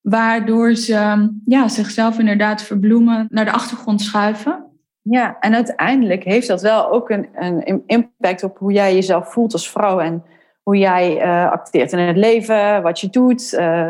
[0.00, 4.64] waardoor ze ja, zichzelf inderdaad verbloemen, naar de achtergrond schuiven.
[5.02, 9.52] Ja, en uiteindelijk heeft dat wel ook een, een impact op hoe jij jezelf voelt
[9.52, 10.24] als vrouw en
[10.66, 13.52] hoe jij uh, acteert in het leven, wat je doet.
[13.52, 13.88] Uh,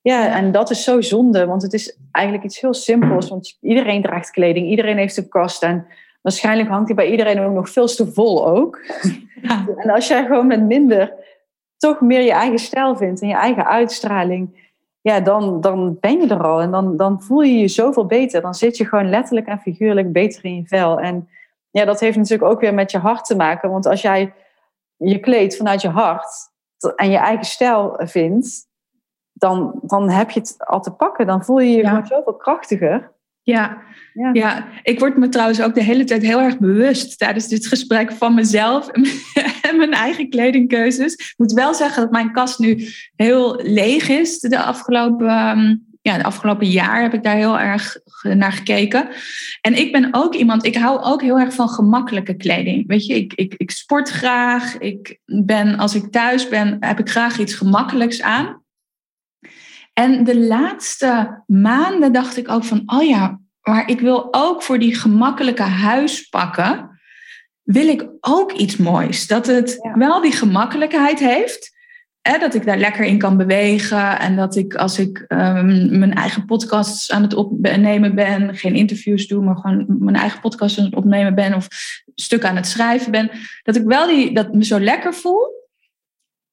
[0.00, 3.28] ja, en dat is zo zonde, want het is eigenlijk iets heel simpels.
[3.28, 5.86] Want iedereen draagt kleding, iedereen heeft een kast en
[6.22, 8.80] waarschijnlijk hangt die bij iedereen ook nog veel te vol ook.
[9.42, 9.64] Ja.
[9.76, 11.14] En als jij gewoon met minder
[11.76, 16.26] toch meer je eigen stijl vindt en je eigen uitstraling, ja, dan, dan ben je
[16.26, 16.60] er al.
[16.60, 18.40] En dan, dan voel je je zoveel beter.
[18.40, 21.00] Dan zit je gewoon letterlijk en figuurlijk beter in je vel.
[21.00, 21.28] En
[21.70, 23.70] ja, dat heeft natuurlijk ook weer met je hart te maken.
[23.70, 24.32] Want als jij
[24.96, 26.26] je kleedt vanuit je hart
[26.96, 28.66] en je eigen stijl vindt,
[29.32, 31.26] dan, dan heb je het al te pakken.
[31.26, 33.14] Dan voel je je gewoon zoveel krachtiger.
[33.42, 33.82] Ja,
[34.12, 34.30] ja.
[34.32, 38.12] ja, ik word me trouwens ook de hele tijd heel erg bewust tijdens dit gesprek
[38.12, 38.88] van mezelf
[39.68, 41.14] en mijn eigen kledingkeuzes.
[41.14, 44.38] Ik moet wel zeggen dat mijn kast nu heel leeg is.
[44.38, 45.76] De afgelopen, ehm,
[46.06, 49.08] ja, de afgelopen jaar heb ik daar heel erg naar gekeken.
[49.60, 52.86] En ik ben ook iemand, ik hou ook heel erg van gemakkelijke kleding.
[52.86, 54.78] Weet je, ik, ik, ik sport graag.
[54.78, 58.62] Ik ben, als ik thuis ben, heb ik graag iets gemakkelijks aan.
[59.92, 64.78] En de laatste maanden dacht ik ook van, oh ja, maar ik wil ook voor
[64.78, 67.00] die gemakkelijke huispakken,
[67.62, 69.26] wil ik ook iets moois.
[69.26, 71.75] Dat het wel die gemakkelijkheid heeft.
[72.26, 74.18] Hè, dat ik daar lekker in kan bewegen.
[74.18, 79.26] En dat ik als ik um, mijn eigen podcasts aan het opnemen ben, geen interviews
[79.26, 81.68] doe, maar gewoon mijn eigen podcast aan het opnemen ben of
[82.14, 83.30] stuk aan het schrijven ben,
[83.62, 85.54] dat ik wel die, dat me zo lekker voel.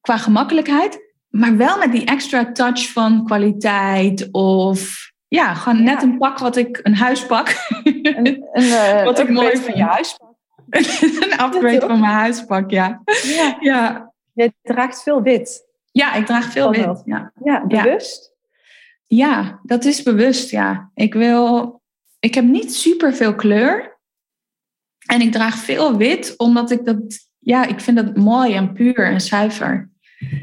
[0.02, 6.18] qua gemakkelijkheid, maar wel met die extra touch van kwaliteit of ja, gewoon net een
[6.18, 7.68] pak wat ik, een huispak.
[7.84, 10.32] Een, een, uh, wat ik mooi van je huispak.
[11.20, 13.02] een upgrade van mijn huispak, ja.
[13.24, 13.58] ja.
[13.60, 14.13] ja.
[14.34, 15.66] Je draagt veel wit.
[15.92, 17.02] Ja, ik draag veel wit.
[17.06, 18.34] Ja, ja bewust?
[19.06, 19.60] Ja.
[19.64, 20.92] dat is bewust, ja.
[20.94, 21.82] Ik wil...
[22.20, 24.00] Ik heb niet super veel kleur.
[25.06, 26.98] En ik draag veel wit, omdat ik dat...
[27.40, 29.92] Ja, ik vind dat mooi en puur en zuiver.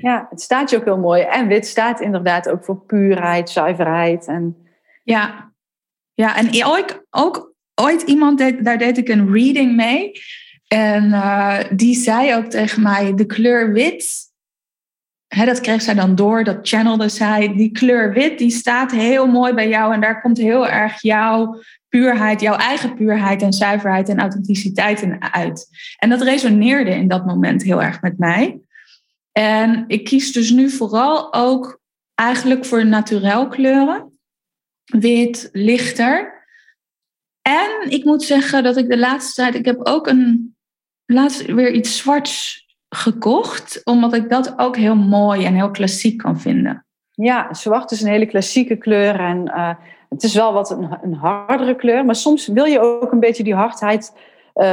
[0.01, 1.23] Ja, het staat je ook heel mooi.
[1.23, 4.27] En wit staat inderdaad ook voor puurheid, zuiverheid.
[4.27, 4.57] En...
[5.03, 5.53] Ja.
[6.15, 10.13] ja, en ooit, ook ooit iemand, deed, daar deed ik een reading mee.
[10.73, 14.19] En uh, die zei ook tegen mij, de kleur wit,
[15.27, 19.27] hè, dat kreeg zij dan door, dat channelde zij, die kleur wit, die staat heel
[19.27, 24.09] mooi bij jou en daar komt heel erg jouw puurheid, jouw eigen puurheid en zuiverheid
[24.09, 25.69] en authenticiteit in uit.
[25.97, 28.61] En dat resoneerde in dat moment heel erg met mij.
[29.33, 31.81] En ik kies dus nu vooral ook
[32.15, 34.19] eigenlijk voor naturel kleuren.
[34.85, 36.45] Wit, lichter.
[37.43, 40.57] En ik moet zeggen dat ik de laatste tijd, ik heb ook een,
[41.11, 46.41] laatst weer iets zwarts gekocht, omdat ik dat ook heel mooi en heel klassiek kan
[46.41, 46.85] vinden.
[47.11, 49.71] Ja, zwart is een hele klassieke kleur en uh,
[50.09, 53.43] het is wel wat een, een, hardere kleur, maar soms wil je ook een beetje
[53.43, 54.13] die hardheid
[54.55, 54.65] uh,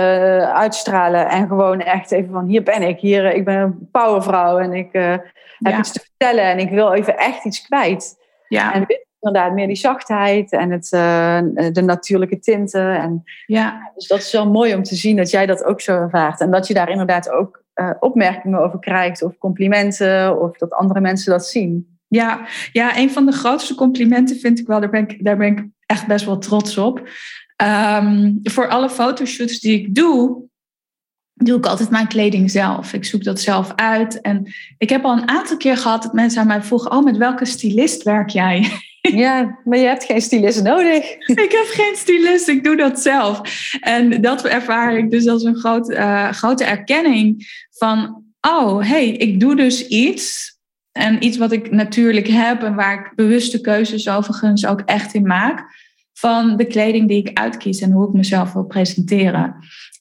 [0.54, 4.74] uitstralen en gewoon echt even van hier ben ik, hier, ik ben een powervrouw en
[4.74, 5.16] ik uh,
[5.58, 8.16] heb iets te vertellen en ik wil even echt iets kwijt.
[8.48, 8.74] Ja.
[8.74, 8.86] En
[9.28, 11.40] inderdaad meer die zachtheid en het, uh,
[11.72, 13.00] de natuurlijke tinten.
[13.00, 13.92] En, ja.
[13.96, 16.42] Dus dat is wel mooi om te zien dat jij dat ook zo ervaart.
[16.42, 21.00] En dat je daar inderdaad ook uh, opmerkingen over krijgt of complimenten of dat andere
[21.00, 21.98] mensen dat zien.
[22.08, 25.48] Ja, ja, een van de grootste complimenten vind ik wel, daar ben ik, daar ben
[25.48, 27.10] ik echt best wel trots op.
[27.64, 30.48] Um, voor alle fotoshoots die ik doe,
[31.34, 32.94] doe ik altijd mijn kleding zelf.
[32.94, 34.22] Ik zoek dat zelf uit.
[34.22, 37.18] En ik heb al een aantal keer gehad dat mensen aan mij vroegen: Oh, met
[37.18, 38.72] welke stylist werk jij?
[39.26, 41.18] Ja, maar je hebt geen stylist nodig.
[41.46, 43.42] Ik heb geen stylist, ik doe dat zelf.
[43.80, 49.40] En dat ervaar ik dus als een groot, uh, grote erkenning van: Oh, hey, ik
[49.40, 50.56] doe dus iets.
[50.92, 55.28] En iets wat ik natuurlijk heb en waar ik bewuste keuzes overigens ook echt in
[55.28, 55.86] maak.
[56.14, 59.56] Van de kleding die ik uitkies en hoe ik mezelf wil presenteren.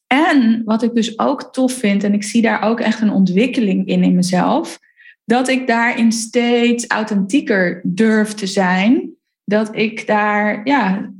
[0.06, 3.86] En wat ik dus ook tof vind, en ik zie daar ook echt een ontwikkeling
[3.86, 4.78] in in mezelf,
[5.26, 9.14] dat ik daarin steeds authentieker durf te zijn.
[9.44, 11.10] Dat ik daar, ja,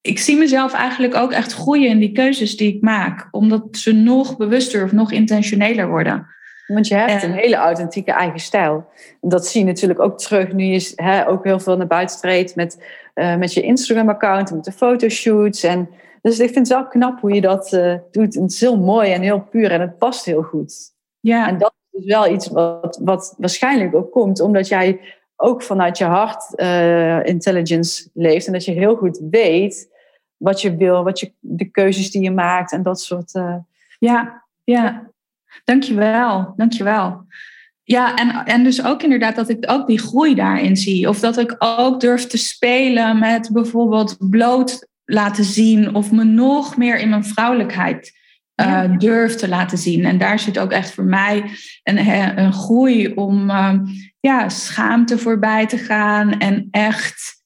[0.00, 3.92] ik zie mezelf eigenlijk ook echt groeien in die keuzes die ik maak, omdat ze
[3.92, 6.26] nog bewuster of nog intentioneler worden.
[6.66, 8.86] Want je hebt een hele authentieke eigen stijl.
[9.20, 12.56] Dat zie je natuurlijk ook terug nu je hè, ook heel veel naar buiten treedt
[12.56, 12.84] met,
[13.14, 15.62] uh, met je Instagram-account, met de fotoshoots.
[15.62, 15.88] En,
[16.22, 18.34] dus ik vind het wel knap hoe je dat uh, doet.
[18.34, 20.74] het is heel mooi en heel puur en het past heel goed.
[21.20, 21.48] Ja.
[21.48, 25.00] En dat is wel iets wat, wat waarschijnlijk ook komt omdat jij
[25.36, 28.46] ook vanuit je hart uh, intelligence leeft.
[28.46, 29.88] En dat je heel goed weet
[30.36, 33.34] wat je wil, wat je, de keuzes die je maakt en dat soort.
[33.34, 33.54] Uh,
[33.98, 35.10] ja, ja.
[35.64, 37.26] Dankjewel, dankjewel.
[37.82, 41.08] Ja, en, en dus ook inderdaad dat ik ook die groei daarin zie.
[41.08, 46.76] Of dat ik ook durf te spelen met bijvoorbeeld bloot laten zien of me nog
[46.76, 48.17] meer in mijn vrouwelijkheid
[48.60, 50.04] uh, durf te laten zien.
[50.04, 51.44] En daar zit ook echt voor mij
[51.82, 53.72] een, een groei om uh,
[54.20, 57.36] ja, schaamte voorbij te gaan en echt.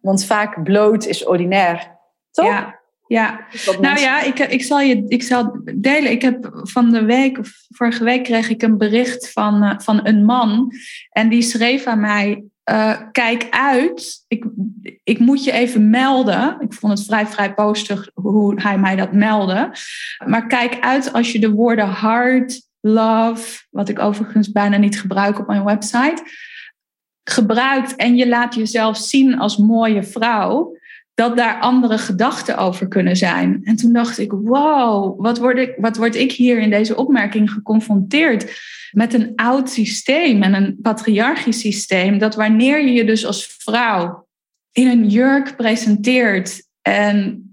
[0.00, 1.98] Want vaak bloot is ordinair,
[2.30, 2.46] toch?
[2.46, 3.46] Ja, ja.
[3.80, 6.10] nou ja, ik, ik, zal je ik zal delen.
[6.10, 10.00] Ik heb van de week, of vorige week, kreeg ik een bericht van, uh, van
[10.06, 10.72] een man.
[11.10, 14.44] En die schreef aan mij: uh, Kijk uit, ik,
[15.02, 16.56] ik moet je even melden.
[16.60, 19.72] Ik vond het vrij, vrij postig hoe hij mij dat meldde.
[20.26, 25.38] Maar kijk uit als je de woorden hard, love, wat ik overigens bijna niet gebruik
[25.38, 26.22] op mijn website,
[27.24, 30.76] gebruikt en je laat jezelf zien als mooie vrouw
[31.14, 33.60] dat daar andere gedachten over kunnen zijn.
[33.64, 37.50] En toen dacht ik, wow, wat word ik, wat word ik hier in deze opmerking
[37.50, 38.60] geconfronteerd
[38.90, 44.26] met een oud systeem en een patriarchisch systeem, dat wanneer je je dus als vrouw
[44.72, 47.43] in een jurk presenteert en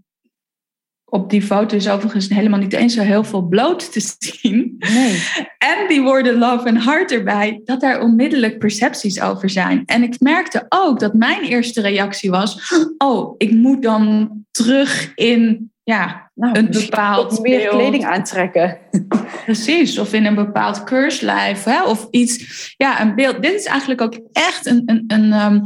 [1.12, 4.76] op die foto is overigens helemaal niet eens zo heel veel bloot te zien.
[4.78, 5.20] Nee.
[5.58, 9.84] En die woorden love en heart erbij, dat daar onmiddellijk percepties over zijn.
[9.86, 15.72] En ik merkte ook dat mijn eerste reactie was: oh, ik moet dan terug in
[15.84, 18.78] ja, nou, een bepaald meer kleding aantrekken.
[19.46, 22.74] Precies, of in een bepaald keurslijf, hè, of iets.
[22.78, 23.42] Ja, een beeld.
[23.42, 25.64] Dit is eigenlijk ook echt een, een, een um,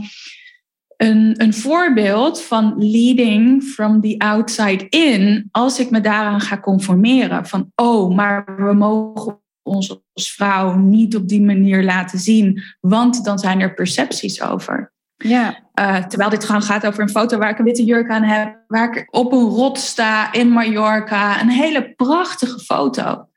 [0.97, 7.45] een, een voorbeeld van leading from the outside in, als ik me daaraan ga conformeren.
[7.45, 13.23] Van, oh, maar we mogen ons als vrouw niet op die manier laten zien, want
[13.23, 14.93] dan zijn er percepties over.
[15.17, 15.63] Ja.
[15.79, 18.57] Uh, terwijl dit gewoon gaat over een foto waar ik een witte jurk aan heb,
[18.67, 21.41] waar ik op een rot sta in Mallorca.
[21.41, 23.27] Een hele prachtige foto.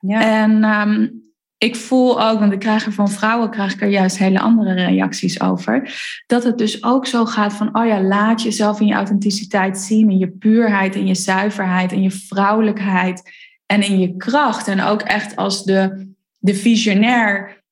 [0.00, 0.20] Ja.
[0.20, 1.31] En um,
[1.62, 4.72] ik voel ook, want ik krijg er van vrouwen krijg ik er juist hele andere
[4.72, 5.94] reacties over.
[6.26, 10.10] Dat het dus ook zo gaat van, oh ja, laat jezelf in je authenticiteit zien,
[10.10, 13.30] in je puurheid, in je zuiverheid, in je vrouwelijkheid
[13.66, 14.68] en in je kracht.
[14.68, 17.62] En ook echt als de, de visionair,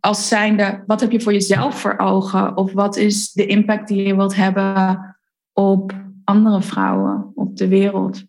[0.00, 2.56] als zijnde, wat heb je voor jezelf voor ogen?
[2.56, 5.16] Of wat is de impact die je wilt hebben
[5.52, 5.92] op
[6.24, 8.24] andere vrouwen, op de wereld?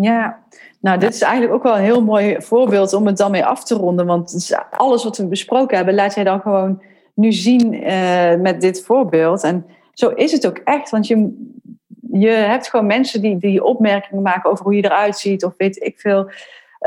[0.00, 0.38] Ja,
[0.80, 3.64] nou, dit is eigenlijk ook wel een heel mooi voorbeeld om het dan mee af
[3.64, 4.06] te ronden.
[4.06, 6.82] Want alles wat we besproken hebben, laat jij dan gewoon
[7.14, 9.42] nu zien uh, met dit voorbeeld.
[9.42, 10.90] En zo is het ook echt.
[10.90, 11.48] Want je,
[12.12, 15.44] je hebt gewoon mensen die, die opmerkingen maken over hoe je eruit ziet.
[15.44, 16.30] Of weet ik veel.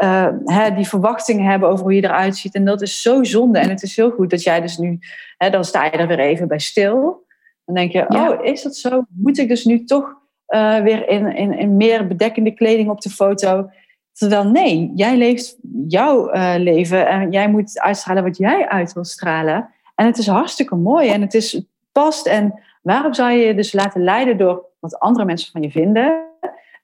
[0.03, 2.55] Uh, hè, die verwachtingen hebben over hoe je eruit ziet.
[2.55, 3.59] En dat is zo zonde.
[3.59, 4.99] En het is heel goed dat jij dus nu,
[5.38, 7.26] hè, dan sta je er weer even bij stil.
[7.66, 9.03] Dan denk je, oh, is dat zo?
[9.09, 10.22] Moet ik dus nu toch
[10.53, 13.69] uh, weer in, in, in meer bedekkende kleding op de foto?
[14.13, 19.05] Terwijl nee, jij leeft jouw uh, leven en jij moet uitstralen wat jij uit wil
[19.05, 19.69] stralen.
[19.95, 22.27] En het is hartstikke mooi en het is past.
[22.27, 26.25] En waarom zou je je dus laten leiden door wat andere mensen van je vinden?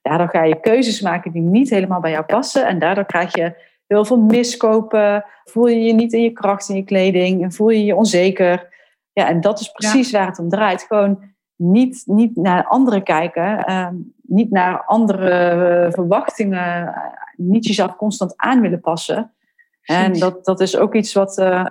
[0.02, 2.66] Daardoor ga je keuzes maken die niet helemaal bij jou passen.
[2.66, 3.54] En daardoor krijg je
[3.86, 5.24] heel veel miskopen.
[5.44, 7.42] Voel je je niet in je kracht in je kleding.
[7.42, 8.68] En voel je je onzeker.
[9.12, 10.82] Ja, en dat is precies waar het om draait.
[10.82, 11.22] Gewoon
[11.60, 13.70] niet, niet naar anderen kijken.
[13.70, 13.88] Uh,
[14.22, 16.94] niet naar andere verwachtingen.
[17.36, 19.32] Niet jezelf constant aan willen passen.
[19.82, 21.66] En dat, dat is ook iets wat, uh,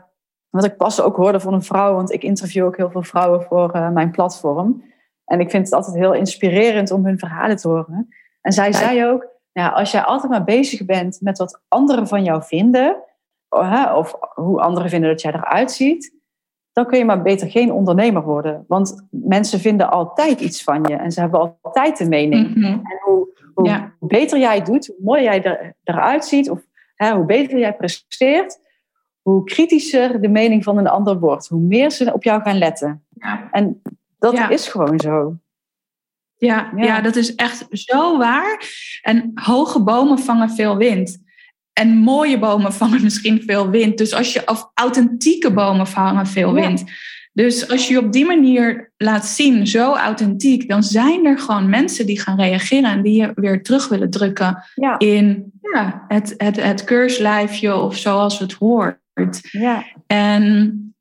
[0.50, 1.94] wat ik pas ook hoorde van een vrouw.
[1.94, 4.84] Want ik interview ook heel veel vrouwen voor uh, mijn platform.
[5.26, 8.08] En ik vind het altijd heel inspirerend om hun verhalen te horen.
[8.42, 12.24] En zij zei ook, ja, als jij altijd maar bezig bent met wat anderen van
[12.24, 13.04] jou vinden,
[13.96, 16.19] of hoe anderen vinden dat jij eruit ziet,
[16.74, 18.66] dan kun je maar beter geen ondernemer worden.
[18.68, 22.56] Want mensen vinden altijd iets van je en ze hebben altijd een mening.
[22.56, 22.64] Mhm.
[22.66, 26.60] En hoe, hoe beter jij het doet, hoe mooier jij er, eruit ziet, of
[26.96, 28.60] hè, hoe beter jij presteert,
[29.22, 33.06] hoe kritischer de mening van een ander wordt, hoe meer ze op jou gaan letten.
[33.10, 33.48] Ja.
[33.52, 33.82] En
[34.20, 35.36] dat is gewoon zo.
[36.38, 37.02] Ja, ja.
[37.02, 38.64] dat is echt zo waar.
[39.02, 41.28] En hoge bomen vangen veel wind.
[41.80, 43.98] En mooie bomen vangen misschien veel wind.
[43.98, 46.84] Dus als je, of authentieke bomen vangen veel wind.
[47.34, 51.70] Dus als je je op die manier laat zien, zo authentiek, dan zijn er gewoon
[51.70, 54.64] mensen die gaan reageren en die je weer terug willen drukken
[54.98, 59.00] in ja, het, het, het keurslijfje of zoals het hoort.
[59.42, 59.86] Ja.
[60.08, 60.94] En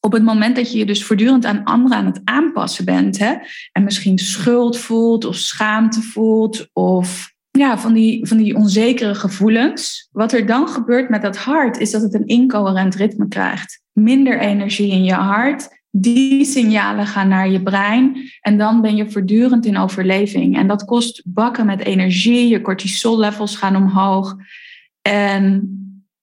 [0.00, 3.34] op het moment dat je je dus voortdurend aan anderen aan het aanpassen bent, hè,
[3.72, 10.08] en misschien schuld voelt of schaamte voelt of ja, van, die, van die onzekere gevoelens,
[10.12, 13.82] wat er dan gebeurt met dat hart, is dat het een incoherent ritme krijgt.
[13.92, 19.10] Minder energie in je hart, die signalen gaan naar je brein en dan ben je
[19.10, 20.56] voortdurend in overleving.
[20.56, 24.36] En dat kost bakken met energie, je cortisol levels gaan omhoog
[25.02, 25.68] en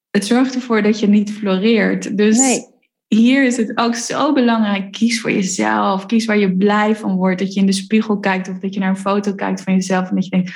[0.09, 2.17] het zorgt ervoor dat je niet floreert.
[2.17, 2.69] Dus nee
[3.15, 4.91] hier is het ook zo belangrijk.
[4.91, 6.05] Kies voor jezelf.
[6.05, 7.39] Kies waar je blij van wordt.
[7.39, 10.09] Dat je in de spiegel kijkt of dat je naar een foto kijkt van jezelf.
[10.09, 10.51] En dat je denkt,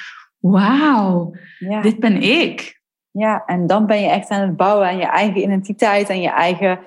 [0.52, 1.34] wauw,
[1.82, 2.82] dit ben ik.
[3.12, 6.10] Ja, en dan ben je echt aan het bouwen aan je eigen identiteit.
[6.10, 6.80] En je eigen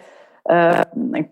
[0.44, 0.80] uh,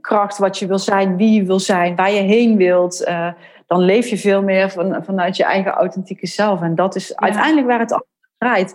[0.01, 0.39] kracht.
[0.39, 3.07] Wat je wil zijn, wie je wil zijn, waar je heen wilt.
[3.09, 3.29] Uh,
[3.67, 6.63] dan leef je veel meer van, vanuit je eigen authentieke zelf.
[6.63, 8.05] En dat is uiteindelijk waar het om
[8.39, 8.75] draait.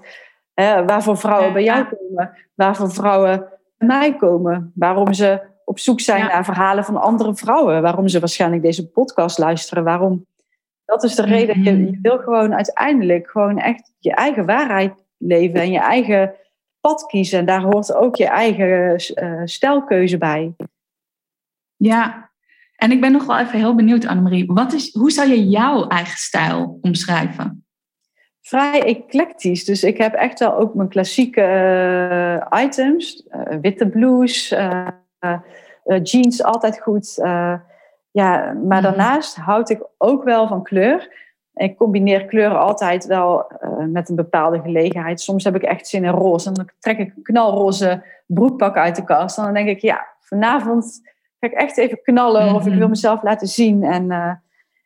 [0.56, 2.38] Uh, waarvoor vrouwen bij jou komen.
[2.56, 3.48] Waarvoor vrouwen
[3.78, 4.72] bij mij komen.
[4.76, 7.82] Waarom ze op zoek zijn naar verhalen van andere vrouwen.
[7.82, 9.84] Waarom ze waarschijnlijk deze podcast luisteren.
[9.84, 10.26] Waarom?
[10.92, 11.64] Dat is de reden.
[11.64, 16.34] Je, je wil gewoon uiteindelijk gewoon echt je eigen waarheid leven en je eigen
[16.80, 17.40] pad kiezen.
[17.40, 20.56] En daar hoort ook je eigen uh, stijlkeuze bij.
[21.76, 22.32] Ja,
[22.76, 24.46] en ik ben nog wel even heel benieuwd, Annemarie.
[24.48, 27.66] Wat is, hoe zou je jouw eigen stijl omschrijven?
[28.42, 29.66] Vrij eclectisch.
[29.66, 31.42] Dus ik heb echt wel ook mijn klassieke
[32.52, 33.28] uh, items.
[33.30, 34.56] Uh, witte blouse,
[36.04, 37.18] jeans altijd goed.
[38.12, 38.82] Ja, maar mhm.
[38.82, 41.30] daarnaast houd ik ook wel van kleur.
[41.54, 45.22] Ik combineer kleuren altijd wel uh, met een bepaalde gelegenheid.
[45.22, 46.48] Soms heb ik echt zin in roze.
[46.48, 49.38] En dan trek ik een knalroze broekpak uit de kast.
[49.38, 51.02] En dan denk ik, ja, vanavond
[51.40, 52.56] ga ik echt even knallen.
[52.56, 52.90] Of ik wil mhm.
[52.90, 53.84] mezelf laten zien.
[53.84, 54.34] En uh,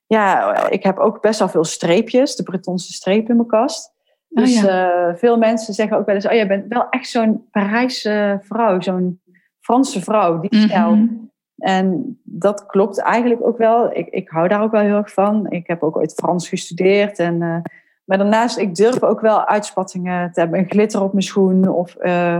[0.07, 2.36] ja, ik heb ook best wel veel streepjes.
[2.36, 3.93] De Bretonse streep in mijn kast.
[4.30, 5.15] Oh dus oh, ja.
[5.15, 6.28] veel mensen zeggen ook wel eens...
[6.28, 8.82] Oh, jij bent wel echt zo'n Parijse vrouw.
[8.82, 9.21] Zo'n
[9.59, 10.95] Franse vrouw, die stijl.
[10.95, 11.13] Mhm.
[11.58, 13.95] En dat klopt eigenlijk ook wel.
[13.95, 15.49] Ik, ik hou daar ook wel heel erg van.
[15.49, 17.20] Ik heb ook ooit Frans gestudeerd.
[17.20, 17.58] En, uh,
[18.06, 20.60] maar daarnaast, ik durf ook wel uitspattingen te hebben.
[20.60, 21.68] Een glitter op mijn schoen.
[21.70, 22.36] Of, uh,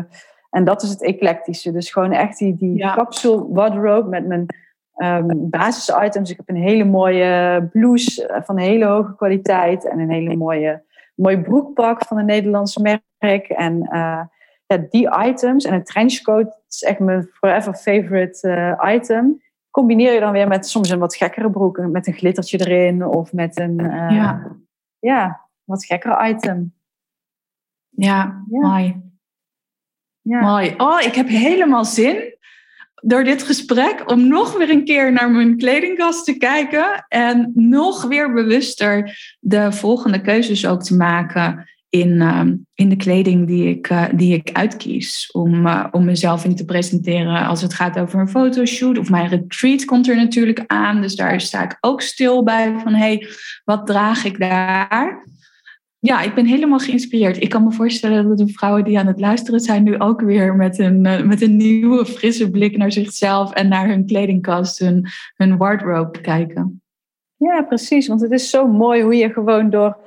[0.50, 1.72] En dat is het eclectische.
[1.72, 2.94] Dus gewoon echt die, die Ja.
[2.96, 4.46] capsule wardrobe met mijn
[4.96, 6.30] ehm basisitems.
[6.32, 9.86] Ik heb een hele mooie blouse eh, van hele hoge kwaliteit.
[9.90, 10.84] En een hele mooie,
[11.16, 13.50] mooie broekpak van een Nederlands merk.
[13.50, 14.22] En eh,
[14.66, 15.66] ja, die items.
[15.66, 19.44] En een trenchcoat is echt mijn forever favorite eh, item.
[19.72, 21.78] Combineer je dan weer met soms een wat gekkere broek.
[21.78, 23.06] Met een glittertje erin.
[23.06, 24.56] Of met een eh, Ja.
[25.00, 26.74] ja, wat gekkere item.
[27.90, 28.60] Ja, Ja.
[28.70, 29.04] mooi.
[30.22, 30.40] Ja.
[30.42, 30.74] Mooi.
[30.78, 32.34] Oh, ik heb helemaal zin
[32.96, 38.04] door dit gesprek om nog weer een keer naar mijn kledingkast te kijken en nog
[38.04, 43.88] weer bewuster de volgende keuzes ook te maken in, ehm, in de kleding die ik,
[43.88, 48.20] eh, die ik uitkies om, eh, om mezelf in te presenteren als het gaat over
[48.20, 48.98] een fotoshoot.
[48.98, 52.94] Of mijn retreat komt er natuurlijk aan, dus daar sta ik ook stil bij van
[52.94, 53.28] hey,
[53.64, 55.24] wat draag ik daar?
[56.00, 57.42] Ja, ik ben helemaal geïnspireerd.
[57.42, 60.56] Ik kan me voorstellen dat de vrouwen die aan het luisteren zijn nu ook weer
[60.56, 65.06] met een, eh, met een nieuwe, frisse blik naar zichzelf en naar hun kledingkast, hun,
[65.36, 66.82] hun wardrobe kijken.
[67.38, 68.08] Ja, precies.
[68.08, 69.98] Want het is zo mooi hoe je gewoon door,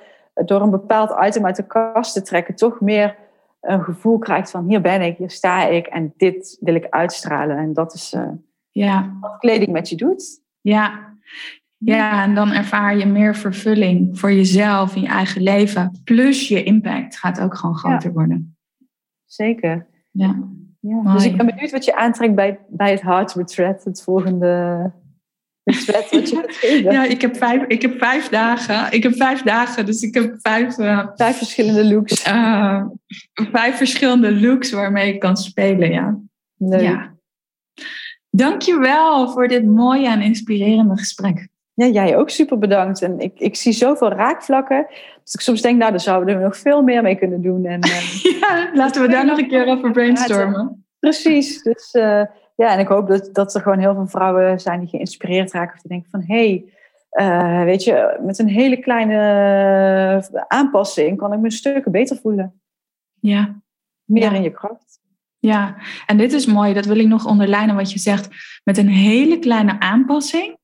[0.45, 3.17] door een bepaald item uit de kast te trekken, toch meer
[3.61, 7.57] een gevoel krijgt van hier ben ik, hier sta ik en dit wil ik uitstralen.
[7.57, 8.29] En dat is eh,
[8.71, 10.41] Ja, wat kleding met je doet.
[10.61, 11.07] ja.
[11.81, 16.01] Ja, en dan ervaar je meer vervulling voor jezelf in je eigen leven.
[16.05, 18.57] Plus je impact gaat ook gewoon groter worden.
[19.25, 19.87] Zeker.
[20.11, 20.37] Ja.
[20.81, 21.13] Ja.
[21.13, 24.93] Dus ik ben benieuwd wat je aantrekt bij, bij het Heart Retreat, het volgende
[25.71, 26.93] retreat wat je gaat geven.
[26.93, 28.93] Ja, ik heb vijf, ik heb vijf dagen.
[28.93, 32.23] Ik heb vijf dagen, dus ik heb vijf, eh, Vijf verschillende looks.
[32.23, 32.85] eh,
[33.53, 35.91] vijf verschillende looks waarmee ik kan spelen.
[35.91, 36.19] Ja.
[36.57, 36.81] Leuk.
[36.81, 36.91] Ja.
[36.91, 37.17] ja.
[38.31, 41.49] Dankjewel voor dit mooie en inspirerende gesprek.
[41.75, 43.03] jij ook super bedankt.
[43.03, 44.87] En ik, ik zie zoveel raakvlakken.
[45.25, 47.65] Dus ik soms denk, nou, daar zouden we nog veel meer mee kunnen doen.
[47.65, 50.87] En, eh, Ja, laten we daar nog een keer over brainstormen.
[50.99, 51.63] Precies.
[51.63, 52.23] Dus uh,
[52.59, 55.75] ja, en ik hoop dat, dat er gewoon heel veel vrouwen zijn die geïnspireerd raken.
[55.75, 56.65] Of die denken van, hé, hey,
[57.11, 62.61] uh, weet je, met een hele kleine aanpassing kan ik me stukken beter voelen.
[63.21, 63.61] Ja.
[64.05, 64.33] Meer ja.
[64.33, 65.01] in je kracht.
[65.39, 68.29] Ja, en dit is mooi, dat wil ik nog onderlijnen wat je zegt.
[68.65, 70.59] Met een hele kleine aanpassing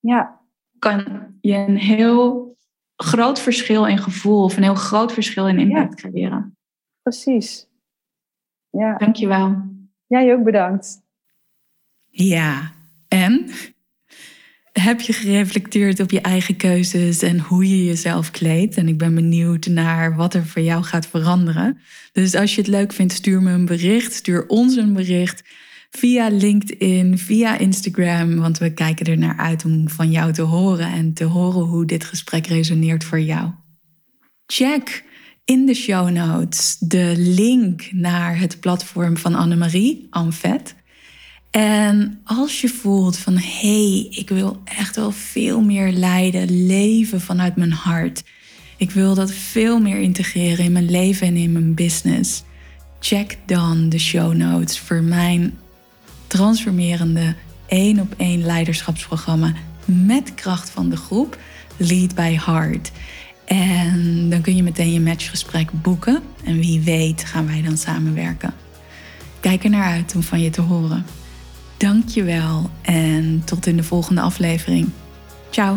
[0.00, 0.40] ja.
[0.78, 1.04] kan
[1.40, 2.56] je een heel
[2.96, 6.08] groot verschil in gevoel of een heel groot verschil in impact ja.
[6.08, 6.56] creëren.
[7.02, 7.68] Precies.
[8.70, 8.96] Ja.
[8.96, 9.74] Dankjewel.
[10.06, 11.04] Jij ook bedankt.
[12.10, 12.72] Ja,
[13.08, 13.50] en
[14.72, 18.76] heb je gereflecteerd op je eigen keuzes en hoe je jezelf kleedt?
[18.76, 21.78] En ik ben benieuwd naar wat er voor jou gaat veranderen.
[22.12, 24.12] Dus als je het leuk vindt, stuur me een bericht.
[24.12, 25.42] Stuur ons een bericht
[25.90, 28.36] via LinkedIn, via Instagram.
[28.36, 31.84] Want we kijken er naar uit om van jou te horen en te horen hoe
[31.84, 33.50] dit gesprek resoneert voor jou.
[34.46, 35.04] Check
[35.46, 40.74] in de show notes de link naar het platform van Annemarie, Anvet.
[41.50, 47.20] En als je voelt van hé, hey, ik wil echt wel veel meer leiden, leven
[47.20, 48.24] vanuit mijn hart.
[48.76, 52.42] Ik wil dat veel meer integreren in mijn leven en in mijn business.
[53.00, 55.58] Check dan de show notes voor mijn
[56.26, 57.34] transformerende
[57.66, 59.52] één op één leiderschapsprogramma
[59.84, 61.38] met kracht van de groep
[61.76, 62.90] Lead by Heart.
[63.46, 68.54] En dan kun je meteen je matchgesprek boeken en wie weet gaan wij dan samenwerken.
[69.40, 71.06] Kijk er naar uit om van je te horen.
[71.76, 74.88] Dankjewel en tot in de volgende aflevering.
[75.50, 75.76] Ciao.